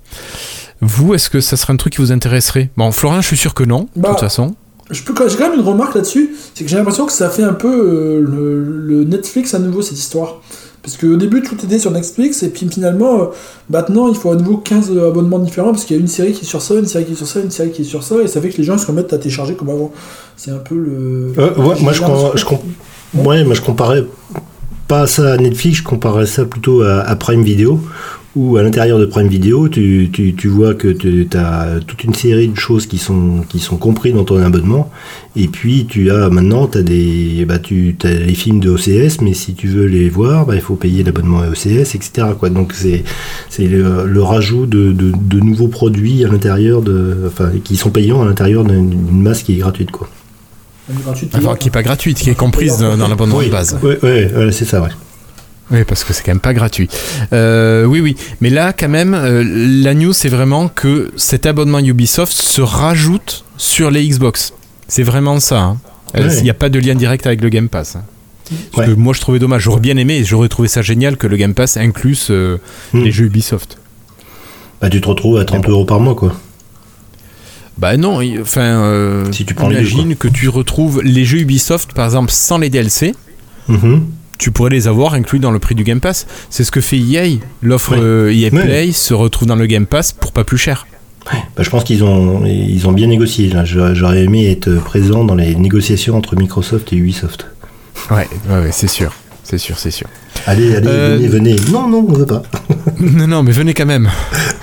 [0.82, 2.72] Vous, est-ce que ça serait un truc qui vous intéresserait?
[2.76, 4.56] Bon, Florian, je suis sûr que non, de toute bah, façon.
[4.90, 7.70] J'ai quand même une remarque là-dessus, c'est que j'ai l'impression que ça fait un peu
[7.70, 10.42] euh, le, Netflix à nouveau cette histoire.
[10.84, 13.26] Parce qu'au début, tout était sur Netflix, et puis finalement, euh,
[13.70, 16.42] maintenant, il faut à nouveau 15 abonnements différents, parce qu'il y a une série qui
[16.42, 18.16] est sur ça, une série qui est sur ça, une série qui est sur ça,
[18.22, 19.92] et ça fait que les gens se remettent à télécharger comme avant.
[20.36, 21.34] C'est un peu le.
[21.38, 24.04] Euh, ouais, moi, je, ouais, moi, je comparais
[24.88, 27.80] pas ça à Netflix, je comparais ça plutôt à Prime Video,
[28.36, 32.14] où à l'intérieur de Prime Video, tu, tu, tu vois que tu as toute une
[32.14, 34.90] série de choses qui sont, qui sont comprises dans ton abonnement.
[35.36, 39.34] Et puis tu as maintenant, as des, bah, tu as les films de OCS, mais
[39.34, 42.28] si tu veux les voir, bah, il faut payer l'abonnement OCS, etc.
[42.40, 42.50] Quoi.
[42.50, 43.04] Donc c'est
[43.60, 48.22] le, le rajout de, de, de, nouveaux produits à l'intérieur de, enfin, qui sont payants
[48.22, 49.92] à l'intérieur d'une masse qui est gratuite.
[49.92, 50.10] Quoi.
[50.90, 53.78] Enfin, qui n'est pas gratuite, qui est comprise dans, l'abonnement de base.
[53.84, 54.90] Oui, ouais, c'est ça, ouais.
[55.72, 56.90] Oui, parce que c'est quand même pas gratuit.
[57.32, 58.16] Euh, oui, oui.
[58.42, 63.46] Mais là, quand même, euh, la news, c'est vraiment que cet abonnement Ubisoft se rajoute
[63.58, 64.54] sur les Xbox.
[64.88, 65.62] C'est vraiment ça.
[65.62, 65.78] Hein.
[66.16, 67.96] Euh, il n'y a pas de lien direct avec le Game Pass.
[67.96, 68.04] Hein.
[68.76, 69.62] que moi, je trouvais dommage.
[69.62, 73.04] J'aurais bien aimé, j'aurais trouvé ça génial que le Game Pass incluse hmm.
[73.04, 73.78] les jeux Ubisoft.
[74.82, 76.34] Bah, tu te retrouves à 30 euros par mois, quoi.
[77.78, 82.58] Bah non, enfin, si tu imagine que tu retrouves les jeux Ubisoft, par exemple, sans
[82.58, 83.16] les DLC.
[83.70, 84.00] Mm
[84.42, 86.26] tu pourrais les avoir inclus dans le prix du Game Pass.
[86.50, 87.38] C'est ce que fait EA.
[87.62, 90.88] L'offre EA euh, e Play se retrouve dans le Game Pass pour pas plus cher.
[91.26, 93.54] Bah, je pense qu'ils ont, ils ont bien négocié.
[93.64, 97.46] J'aurais aimé être présent dans les négociations entre Microsoft et Ubisoft.
[98.10, 99.14] Ouais, ouais, c'est sûr.
[99.52, 100.08] C'est sûr, c'est sûr.
[100.48, 101.56] Allez, allez, euh, venez, venez.
[101.74, 102.42] Non, non, on veut pas.
[103.02, 104.10] non, non, mais venez quand même.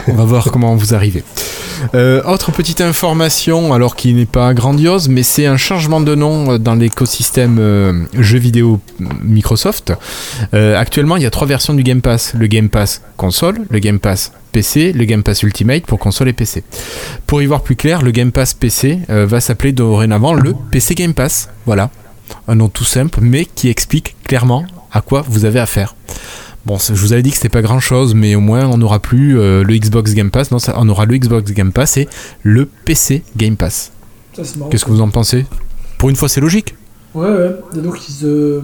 [0.07, 1.23] On va voir comment vous arrivez.
[1.95, 6.53] Euh, autre petite information, alors qui n'est pas grandiose, mais c'est un changement de nom
[6.53, 8.81] euh, dans l'écosystème euh, jeux vidéo
[9.23, 9.93] Microsoft.
[10.55, 13.99] actuellement, il y a trois versions du Game Pass le Game Pass console, le Game
[13.99, 16.65] Pass PC, le Game Pass Ultimate pour console et PC.
[17.27, 21.13] Pour y voir plus clair, le Game Pass PC va s'appeler dorénavant le PC Game
[21.13, 21.51] Pass.
[21.67, 21.91] Voilà,
[22.47, 25.95] un nom tout simple, mais qui explique clairement à quoi vous avez affaire.
[26.67, 28.99] Bon, je vous avais dit que c'était pas grand chose, mais au moins on n'aura
[28.99, 30.51] plus euh, le Xbox Game Pass.
[30.51, 32.09] Non, on aura le Xbox Game Pass et
[32.43, 33.93] le PC Game Pass.
[34.35, 35.47] Qu'est-ce que vous en pensez?
[35.99, 36.75] Pour une fois, c'est logique.
[37.15, 37.57] Ouais, ouais.
[37.77, 38.61] Et donc ils, euh,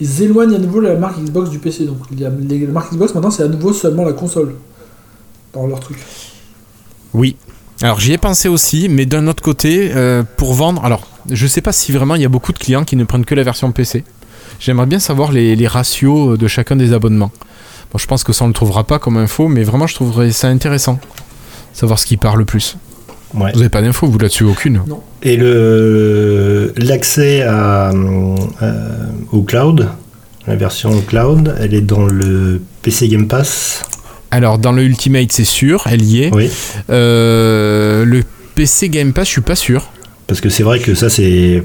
[0.00, 1.86] ils éloignent à nouveau la marque Xbox du PC.
[1.86, 2.30] Donc la
[2.68, 4.54] marque Xbox maintenant, c'est à nouveau seulement la console
[5.52, 5.98] dans leur truc.
[7.14, 7.36] Oui.
[7.82, 10.84] Alors j'y ai pensé aussi, mais d'un autre côté, euh, pour vendre.
[10.84, 13.24] Alors, je sais pas si vraiment il y a beaucoup de clients qui ne prennent
[13.24, 14.04] que la version PC.
[14.60, 17.32] J'aimerais bien savoir les, ratios de chacun des abonnements.
[17.92, 20.30] Bon, je pense que ça on le trouvera pas comme info, mais vraiment je trouverais
[20.32, 20.98] ça intéressant.
[21.72, 22.76] Savoir ce qui parle le plus.
[23.34, 24.82] Vous n'avez pas d'infos, vous là-dessus aucune?
[24.86, 25.02] Non.
[25.22, 27.92] Et le l'accès à,
[29.32, 29.88] au cloud,
[30.46, 33.82] la version cloud, elle est dans le PC Game Pass?
[34.30, 36.34] Alors dans le Ultimate c'est sûr, elle y est.
[36.34, 36.50] Oui.
[36.88, 38.22] Euh, le
[38.54, 39.90] PC Game Pass, je suis pas sûr.
[40.26, 41.62] Parce que c'est vrai que ça, c'est,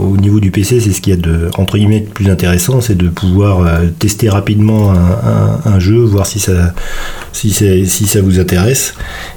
[0.00, 3.08] au niveau du PC, c'est ce qui est de entre guillemets plus intéressant, c'est de
[3.08, 6.74] pouvoir euh, tester rapidement un, jeu, voir si ça,
[7.32, 8.94] si, si ça vous intéresse,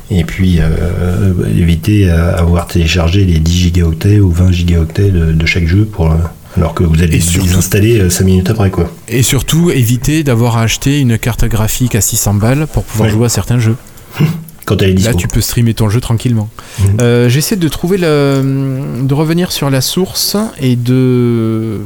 [0.09, 5.85] et puis euh, éviter avoir téléchargé les 10 gigaoctets ou 20 gigaoctets de, chaque jeu
[5.85, 6.15] pour
[6.57, 8.89] alors que vous allez les installer 5 euh, minutes après quoi.
[9.07, 13.29] Et surtout éviter d'avoir acheté une carte graphique à 600 balles pour pouvoir jouer à
[13.29, 13.75] certains jeux.
[14.65, 16.49] Quand elle est Là, tu peux streamer ton jeu tranquillement.
[16.79, 16.97] Mhm.
[17.01, 21.81] Euh, j'essaie de trouver le, de revenir sur la source et de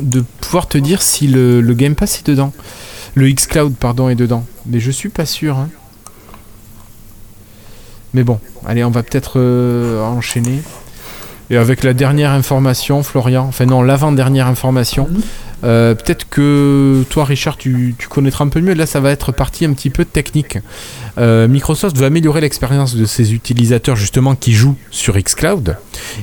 [0.00, 2.52] de pouvoir te dire si le, Game Pass est dedans,
[3.14, 4.46] le X Cloud pardon est dedans.
[4.66, 5.58] Mais je suis pas sûr.
[5.58, 5.68] Hein.
[8.14, 10.60] Mais bon, allez, on va peut-être euh, enchaîner.
[11.50, 15.08] Et avec la dernière information, Florian, enfin non, l'avant-dernière information.
[15.62, 18.74] Euh, peut-être que toi, Richard, tu, connaîtras un peu mieux.
[18.74, 20.58] Là, ça va être partie un petit peu technique.
[21.18, 25.76] Euh, Microsoft veut améliorer l'expérience de ses utilisateurs justement qui jouent sur xCloud.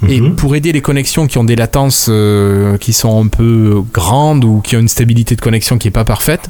[0.08, 0.36] Et mhm.
[0.36, 4.62] pour aider les connexions qui ont des latences euh, qui sont un peu grandes ou
[4.62, 6.50] qui ont une stabilité de connexion qui n'est pas parfaite,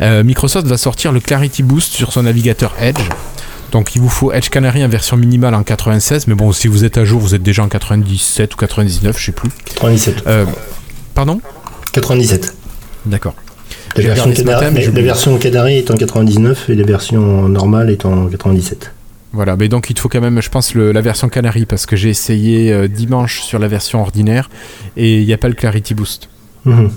[0.00, 3.00] Microsoft va sortir le Clarity Boost sur son navigateur Edge.
[3.72, 6.84] Donc il vous faut Edge Canary en version minimale en 96, mais bon, si vous
[6.84, 9.50] êtes à jour, vous êtes déjà en 97 ou 99, je sais plus.
[9.74, 10.24] 97.
[11.14, 11.40] pardon?
[11.96, 12.54] 97.
[13.06, 13.34] D'accord.
[13.96, 18.92] La, version, Canary, est en 99 et la version normale est en 97.
[19.32, 21.96] Voilà, mais donc il te faut quand même, je pense, la version Canary parce que
[21.96, 24.50] j'ai essayé euh, dimanche sur la version ordinaire
[24.96, 26.28] et il n'y a pas le Clarity Boost.
[26.66, 26.90] Mhm.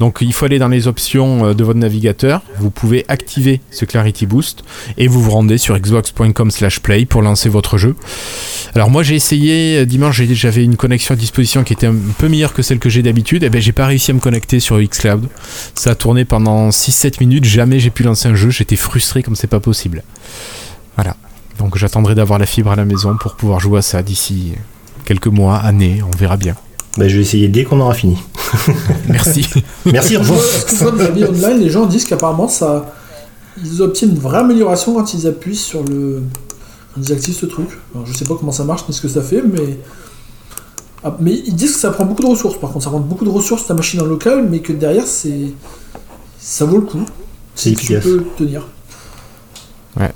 [0.00, 3.84] Donc il faut aller dans les options euh, de votre navigateur, vous pouvez activer ce
[3.84, 4.64] Clarity Boost
[4.96, 7.96] et vous vous rendez sur xbox.com/play pour lancer votre jeu.
[8.74, 12.28] Alors moi j'ai essayé euh, dimanche, j'avais une connexion à disposition qui était un peu
[12.28, 14.60] meilleure que celle que j'ai d'habitude, et eh ben j'ai pas réussi à me connecter
[14.60, 15.28] sur xCloud.
[15.74, 19.36] Ça a tourné pendant 6-7 minutes, jamais j'ai pu lancer un jeu, j'étais frustré comme
[19.36, 20.02] c'est pas possible.
[20.96, 21.16] Voilà.
[21.58, 24.52] Donc j'attendrai d'avoir la fibre à la maison pour pouvoir jouer à ça d'ici
[25.04, 26.54] quelques mois, années, on verra bien.
[26.96, 28.18] Bah, je vais essayer dès qu'on aura fini.
[29.08, 29.46] Merci.
[29.84, 30.40] Merci, au revoir.
[31.30, 32.94] online, les gens disent qu'apparemment, ça,
[33.62, 36.22] ils obtiennent une vraie amélioration quand ils appuient sur le.
[36.94, 37.68] Quand ils activent ce truc.
[37.94, 39.78] Alors, je sais pas comment ça marche ni ce que ça fait, mais.
[41.04, 42.58] Ah, mais ils disent que ça prend beaucoup de ressources.
[42.58, 45.52] Par contre, ça prend beaucoup de ressources ta machine en local, mais que derrière, c'est.
[46.40, 47.04] Ça vaut le coup.
[47.54, 48.02] C'est efficace.
[48.02, 48.66] Tu peux tenir.
[49.98, 50.10] Ouais.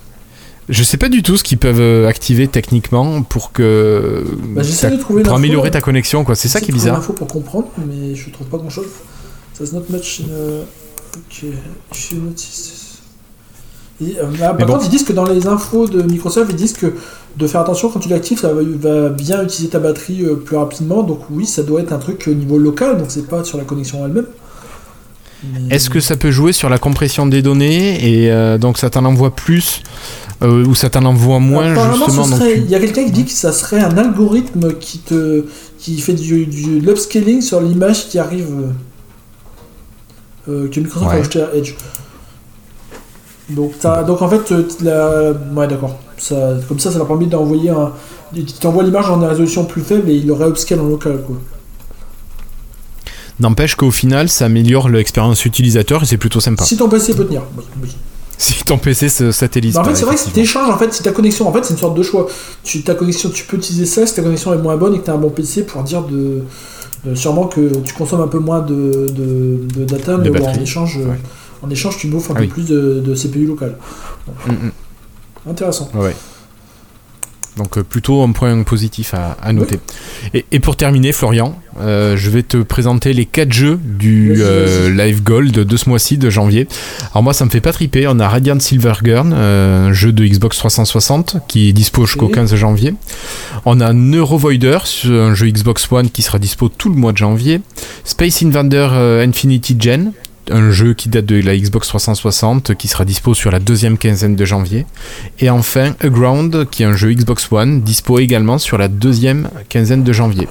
[0.72, 4.96] Je sais pas du tout ce qu'ils peuvent euh, activer techniquement pour que bah, de
[4.96, 6.34] trouver pour améliorer ta connexion quoi.
[6.34, 6.96] C'est ça qui est bizarre.
[6.96, 8.86] info pour comprendre, mais je trouve pas grand chose.
[9.52, 10.64] Ça not match in
[11.30, 11.46] je
[14.18, 16.94] euh, par contre, ils disent que dans les infos de Microsoft, ils disent que
[17.36, 21.02] de faire attention quand tu l'actives, ça va, bien utiliser ta batterie euh, plus rapidement.
[21.02, 23.64] Donc oui, ça doit être un truc au niveau local, donc c'est pas sur la
[23.64, 24.26] connexion elle-même.
[25.70, 29.34] Est-ce que ça peut jouer sur la compression des données et donc ça t'en envoie
[29.34, 29.82] plus
[30.42, 32.26] euh, ou ça t'en envoie moins justement.
[32.46, 35.44] Il y a quelqu'un qui dit que ça serait un algorithme qui te
[35.78, 38.48] qui fait du, du l'upscaling sur l'image qui arrive
[40.48, 41.74] euh, que Microsoft a ajouté à Edge.
[43.50, 43.72] Donc,
[44.06, 45.98] donc en fait, euh, la, ouais d'accord.
[46.16, 47.92] Ça, comme ça, ça leur permet d'envoyer un.
[48.34, 51.36] Tu t'envoies l'image en résolution plus faible et il aurait upscale en local quoi.
[53.40, 56.64] N'empêche qu'au final, ça améliore l'expérience utilisateur et c'est plutôt sympa.
[56.64, 57.42] Si ton PC peut tenir.
[57.80, 57.94] Oui,
[58.38, 59.74] si ton PC se satellise.
[59.74, 61.64] Bah, en fait, c'est vrai que si t'échanges, en fait, si ta connexion, en fait,
[61.64, 62.26] c'est une sorte de choix.
[62.64, 65.04] Tu, ta connexion, tu peux utiliser ça si ta connexion est moins bonne et que
[65.04, 66.42] tu as un bon PC pour dire de,
[67.14, 70.98] sûrement que tu consommes un peu moins de, de, data, mais en échange,
[71.62, 73.76] en échange, tu bouffes un ah peu plus de, CPU local.
[74.46, 75.50] Mm, mm.
[75.50, 75.90] Intéressant.
[75.94, 76.14] Ouais.
[77.56, 79.78] Donc euh, plutôt un point positif à, noter.
[80.32, 85.22] Et, pour terminer, Florian, euh, je vais te présenter les 4 jeux du euh, Live
[85.22, 86.66] Gold de ce mois-ci, de janvier.
[87.12, 88.06] Alors moi, ça me fait pas triper.
[88.08, 92.94] On a Radiant Silvergun, un jeu de Xbox 360 qui est dispo jusqu'au 15 janvier.
[93.66, 97.60] On a Neurovoider, un jeu Xbox One qui sera dispo tout le mois de janvier.
[98.04, 98.88] Space Invader
[99.24, 100.12] Infinity Gen,
[100.50, 104.36] un jeu qui date de la Xbox 360 qui sera dispo sur la deuxième quinzaine
[104.36, 104.86] de janvier.
[105.38, 110.02] Et enfin, Aground qui est un jeu Xbox One dispo également sur la deuxième quinzaine
[110.02, 110.48] de janvier.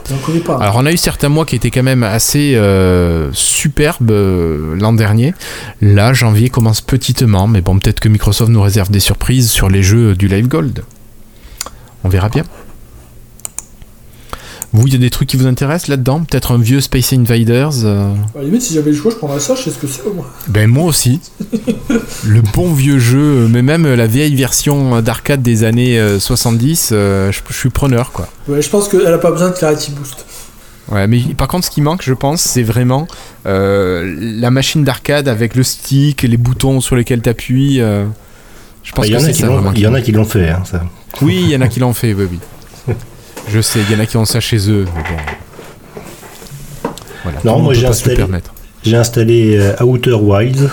[0.60, 4.94] Alors on a eu certains mois qui étaient quand même assez euh, superbes euh, l'an
[4.94, 5.34] dernier.
[5.82, 9.84] Là, janvier commence petitement, mais bon, peut-être que Microsoft nous réserve des surprises sur les
[9.84, 10.84] jeux du Live Gold.
[12.04, 12.44] On verra bien.
[14.74, 16.24] Vous, il y a des trucs qui vous intéressent là-dedans?
[16.24, 18.13] Peut-être un vieux Space Invaders euh...
[18.36, 20.26] La limite, si j'avais le choix, je prendrais ça, je sais ce que c'est moi.
[20.47, 21.19] Ben moi aussi.
[22.26, 27.32] le bon vieux jeu, mais même la vieille version d'arcade des années 70, euh, euh,
[27.32, 28.30] je, suis preneur quoi.
[28.47, 30.26] Ouais, je pense qu'elle a pas besoin de Clarity Boost.
[30.89, 33.07] Ouais, mais par contre, ce qui manque, je pense, c'est vraiment
[33.45, 37.78] euh, la machine d'arcade avec le stick, les boutons sur lesquels tu appuies.
[37.80, 39.49] je pense bah, que c'est ça.
[39.76, 40.82] Il y en a qui l'ont fait, hein, ça.
[41.22, 42.95] Oui, il y en a qui l'ont fait, oui, oui.
[43.48, 46.92] Je sais, il y en a qui ont ça chez eux, mais bon.
[47.24, 48.26] Voilà, non, moi j'ai installé,
[48.84, 50.70] j'ai installé euh, Outer Wilds,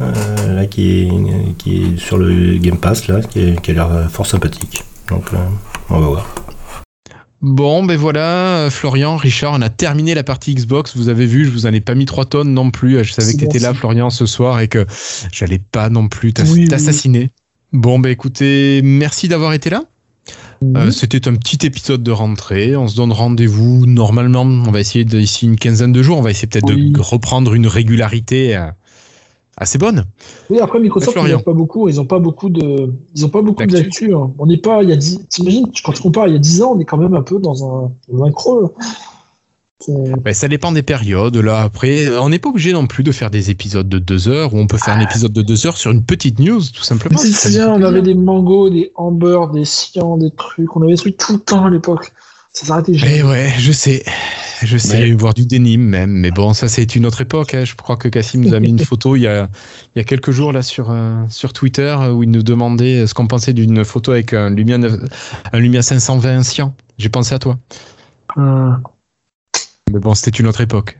[0.00, 4.08] euh, là, qui, est, qui est sur le Game Pass, là, qui, a l'air euh,
[4.08, 4.84] fort sympathique.
[5.08, 5.26] Donc,
[5.90, 6.34] on va voir.
[7.42, 10.96] Bon, ben voilà, Florian, Richard, on a terminé la partie Xbox.
[10.96, 13.04] Vous avez vu, je vous en ai pas mis trois tonnes non plus.
[13.04, 14.86] Je savais que tu étais là, Florian, ce soir et que
[15.32, 17.30] j'allais pas non plus t'assassiner.
[17.72, 19.82] Bon, ben écoutez, merci d'avoir été là.
[20.62, 22.76] Euh, c'était un petit épisode de rentrée.
[22.76, 24.42] On se donne rendez-vous normalement.
[24.42, 26.18] On va essayer d'ici une quinzaine de jours.
[26.18, 28.66] On va essayer peut-être de reprendre une régularité euh,
[29.56, 30.04] assez bonne.
[30.50, 31.88] Oui, après Microsoft, ils n'ont pas beaucoup.
[31.88, 34.14] Ils n'ont pas beaucoup de, ils ont pas beaucoup d'actu.
[34.14, 34.32] Hein.
[34.38, 34.82] On n'est pas.
[34.82, 36.98] Il y a t'imagines quand tu compares il y a 10 ans, on est quand
[36.98, 38.74] même un peu dans un, creux.
[39.88, 41.36] Ben, ça dépend des périodes.
[41.36, 44.54] Là, après, on n'est pas obligé non plus de faire des épisodes de deux heures
[44.54, 45.04] où on peut faire un ah.
[45.04, 47.18] épisode de deux heures sur une petite news, tout simplement.
[47.18, 50.76] C'est bien, on avait des mangos, des amber, des cyan, des trucs.
[50.76, 52.12] On avait des trucs tout le temps à l'époque.
[52.52, 53.18] Ça s'arrêtait jamais.
[53.18, 54.04] Eh ouais, je sais.
[54.62, 56.12] Je sais, voir du denim même.
[56.12, 57.54] Mais bon, ça, c'est une autre époque.
[57.54, 57.64] Hein.
[57.64, 59.48] Je crois que Cassim nous a mis une photo il y a,
[59.94, 63.14] il y a quelques jours là sur, euh, sur Twitter où il nous demandait ce
[63.14, 64.78] qu'on pensait d'une photo avec un Lumia,
[65.52, 66.74] un Lumia 520 ancien.
[66.98, 67.58] J'ai pensé à toi.
[68.36, 68.80] Hum.
[69.92, 70.98] Mais bon, c'était une autre époque.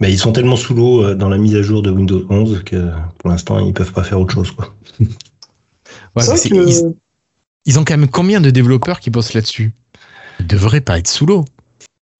[0.00, 2.62] Mais ils sont tellement sous l'eau euh, dans la mise à jour de Windows 11
[2.64, 4.50] que pour l'instant, ils peuvent pas faire autre chose.
[4.50, 4.74] Quoi.
[7.64, 9.72] ils, ont quand même combien de développeurs qui bossent là-dessus?
[10.40, 11.44] Ils devraient pas être sous l'eau.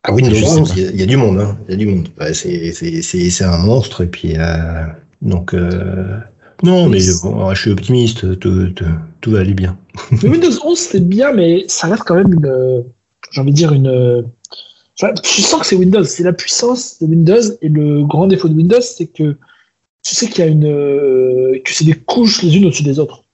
[0.05, 1.39] Ah, Windows 11, il y, a du monde.
[1.41, 1.59] Hein.
[1.69, 2.09] Il y a du monde.
[2.33, 4.05] c'est un monstre.
[4.05, 4.87] Et puis, euh,
[5.21, 6.19] donc, euh,
[6.63, 8.39] non, mais bon, je suis optimiste.
[8.39, 8.73] Tout,
[9.21, 9.77] tout, va aller bien.
[10.23, 12.85] Windows 11, c'est bien, mais ça reste quand même une.
[13.33, 14.25] J'ai envie de dire une
[14.97, 18.55] tu sens que c'est Windows, c'est la puissance de Windows et le grand défaut de
[18.55, 19.37] Windows, c'est que
[20.03, 22.99] tu sais qu'il y a une, euh, que c'est des couches les unes au-dessus des
[22.99, 23.25] autres.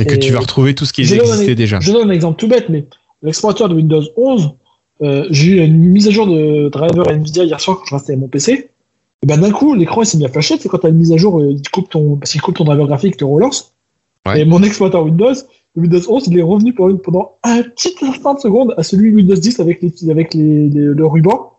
[0.00, 1.80] Et, que tu vas retrouver tout ce qui existait déjà.
[1.80, 2.84] Je donne un exemple tout bête, mais
[3.22, 4.50] l'explorateur de Windows 11,
[5.02, 8.12] euh, j'ai eu une mise à jour de driver Nvidia hier soir quand je restais
[8.14, 8.70] à mon PC.
[9.22, 10.56] Et ben d'un coup, l'écran s'est mis à flasher.
[10.60, 12.56] C'est quand tu as une mise à jour, euh, il coupe ton, parce qu'il coupe
[12.56, 13.74] ton driver graphique, te relance.
[14.36, 15.32] Et mon explorateur Windows,
[15.78, 19.60] Windows 11, il est revenu pendant un petit instant de seconde à celui Windows 10
[19.60, 21.52] avec, les, avec les, le ruban.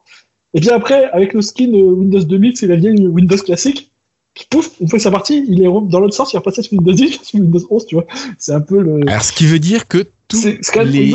[0.53, 3.91] Et puis après, avec le skin Windows 2000, c'est la vieille Windows classique.
[4.49, 6.74] Pouf, une fois que c'est parti, il est dans l'autre sens, il est repassé sur
[6.74, 8.05] Windows 10, sur Windows 11, tu vois.
[8.38, 9.01] C'est un peu le.
[9.07, 10.05] Alors, ce qui veut dire que
[10.86, 11.13] les...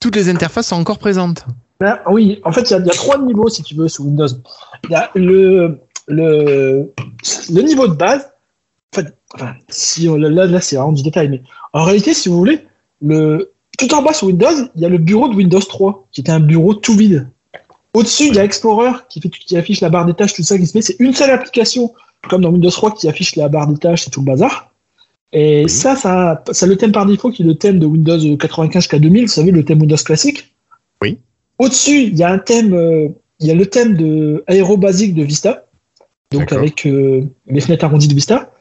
[0.00, 1.46] toutes les interfaces sont encore présentes.
[1.80, 4.26] Ben, oui, en fait, il y, y, a trois niveaux, si tu veux, sous Windows.
[4.84, 6.92] Il y a le, le,
[7.52, 8.28] le niveau de base,
[9.34, 12.60] enfin, si là, là c'est vraiment du détail, mais en réalité, si vous voulez,
[13.02, 16.20] le, tout en bas sur Windows, il y a le bureau de Windows 3, qui
[16.20, 17.28] était un bureau tout vide.
[17.92, 20.58] Au-dessus, il y a Explorer qui, fait, qui affiche la barre des tâches, tout ça
[20.58, 20.82] qui se met.
[20.82, 21.92] C'est une seule application,
[22.28, 24.72] comme dans Windows 3, qui affiche la barre des tâches et tout le bazar.
[25.32, 28.86] Et ça, ça, ça le thème par défaut qui est le thème de Windows 95
[28.86, 30.54] K2000, vous savez, le thème Windows classique.
[31.02, 31.18] Oui.
[31.58, 33.08] Au-dessus, il y a un thème, euh,
[33.40, 35.66] il y a le thème de Aéro Basique de Vista,
[36.30, 38.53] donc avec euh, les fenêtres arrondies de Vista.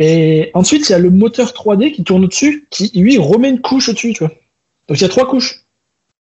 [0.00, 3.60] Et ensuite, il y a le moteur 3D qui tourne au-dessus, qui lui remet une
[3.60, 4.32] couche au-dessus, tu vois.
[4.88, 5.66] Donc il y a trois couches.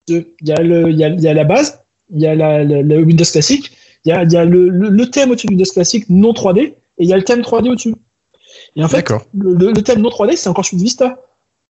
[0.09, 1.81] Il y a, le, il y a, il y a la base,
[2.14, 3.73] il y a la, la, Windows classique,
[4.05, 6.59] il y a, il y a le, le, thème au-dessus de Windows classique non 3D,
[6.61, 7.95] et il y a le thème 3D au-dessus.
[8.77, 11.23] Et en fait, le, thème non 3D, c'est encore celui de Vista.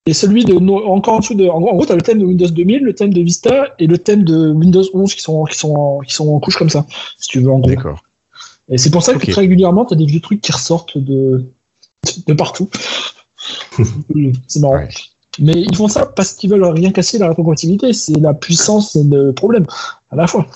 [0.07, 1.47] Et celui de encore en dessous de.
[1.47, 3.99] En gros, tu as le thème de Windows 2000, le thème de Vista et le
[3.99, 6.87] thème de Windows 11 qui sont, qui sont, qui sont en couche comme ça,
[7.19, 7.71] si tu veux, en gros.
[7.71, 8.03] D'accord.
[8.69, 11.45] Et c'est pour ça que très régulièrement, tu as des vieux trucs qui ressortent de,
[12.27, 12.69] de partout.
[14.49, 14.87] c'est marrant.
[15.39, 17.93] Mais ils font ça parce qu'ils veulent rien casser la rétrocompatibilité.
[17.93, 19.65] C'est la puissance et le problème
[20.11, 20.47] à la fois.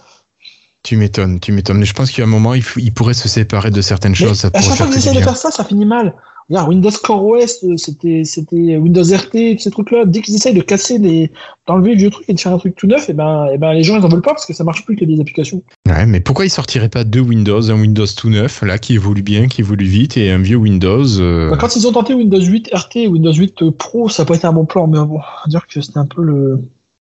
[0.82, 1.84] Tu m'étonnes, tu m'étonnes.
[1.84, 4.44] Je pense a un moment, il, pourrait se séparer de certaines choses.
[4.44, 6.14] à chaque fois qu'ils de faire ça, ça finit mal.
[6.48, 10.04] Windows Core OS, euh, c'était, c'était Windows RT, ces trucs-là.
[10.04, 11.32] Dès qu'ils essayent de casser les,
[11.66, 13.54] d'enlever le vieux truc et de faire un truc tout neuf, et eh ben, et
[13.54, 15.20] eh ben, les gens, ils en veulent pas parce que ça marche plus que des
[15.20, 15.62] applications.
[15.88, 19.22] Ouais, mais pourquoi ils sortiraient pas deux Windows, un Windows tout neuf, là, qui évolue
[19.22, 22.40] bien, qui évolue vite, et un vieux Windows, euh, bah, Quand ils ont tenté Windows
[22.40, 25.18] 8 RT et Windows 8 Pro, ça pas été un bon plan, mais bon, on
[25.18, 26.60] va dire que c'était un peu le,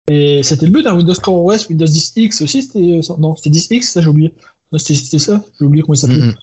[0.09, 3.51] et c'était le but, hein, Windows Core OS, Windows 10X aussi, c'était, euh, non, c'était
[3.51, 4.35] 10X, ça j'ai oublié.
[4.77, 6.35] c'était, ça, j'ai oublié comment il s'appelait.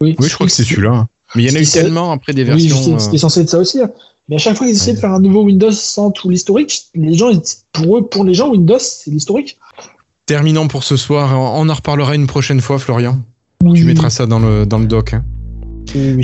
[0.00, 1.08] Oui, oui, je crois que c'est celui-là.
[1.34, 2.76] Mais il y en a eu tellement après des versions.
[2.76, 3.80] Oui, c'était euh, censé être ça aussi.
[3.80, 3.90] Hein.
[4.28, 7.14] Mais à chaque fois qu'ils essaient de faire un nouveau Windows sans tout l'historique, les
[7.14, 7.30] gens,
[7.72, 9.58] pour eux, pour les gens, Windows, c'est l'historique.
[10.26, 11.38] Terminons pour ce soir.
[11.38, 13.18] On en reparlera une prochaine fois, Florian.
[13.74, 15.14] Tu mettras ça dans le, dans le doc.
[15.14, 15.24] Hein.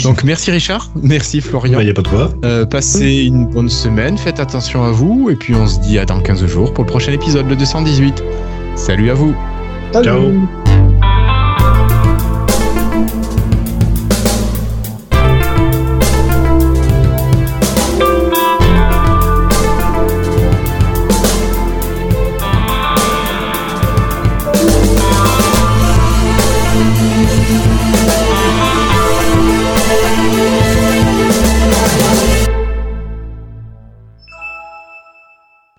[0.02, 1.80] Donc merci Richard, merci Florian.
[1.80, 2.34] Il n'y a pas de quoi.
[2.44, 6.04] Euh, passez une bonne semaine, faites attention à vous, et puis on se dit à
[6.04, 8.22] dans 15 jours pour le prochain épisode, le 218.
[8.76, 9.34] Salut à vous.
[9.92, 10.32] Ciao.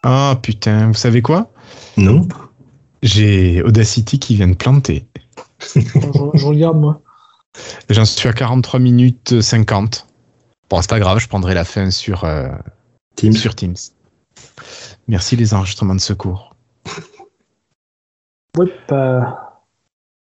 [0.08, 1.52] Ah putain, vous savez quoi?
[1.98, 2.28] Non.
[3.02, 5.08] J'ai Audacity qui vient de planter.
[5.76, 7.02] je, regarde moi.
[7.90, 10.06] J'en suis à 43 minutes 50.
[10.70, 12.50] Bon, c'est pas grave, je prendrai la fin sur, euh,
[13.16, 13.34] Teams.
[13.34, 13.76] sur Teams.
[15.08, 16.56] Merci les enregistrements de secours.
[18.58, 19.45] Ouais, pas.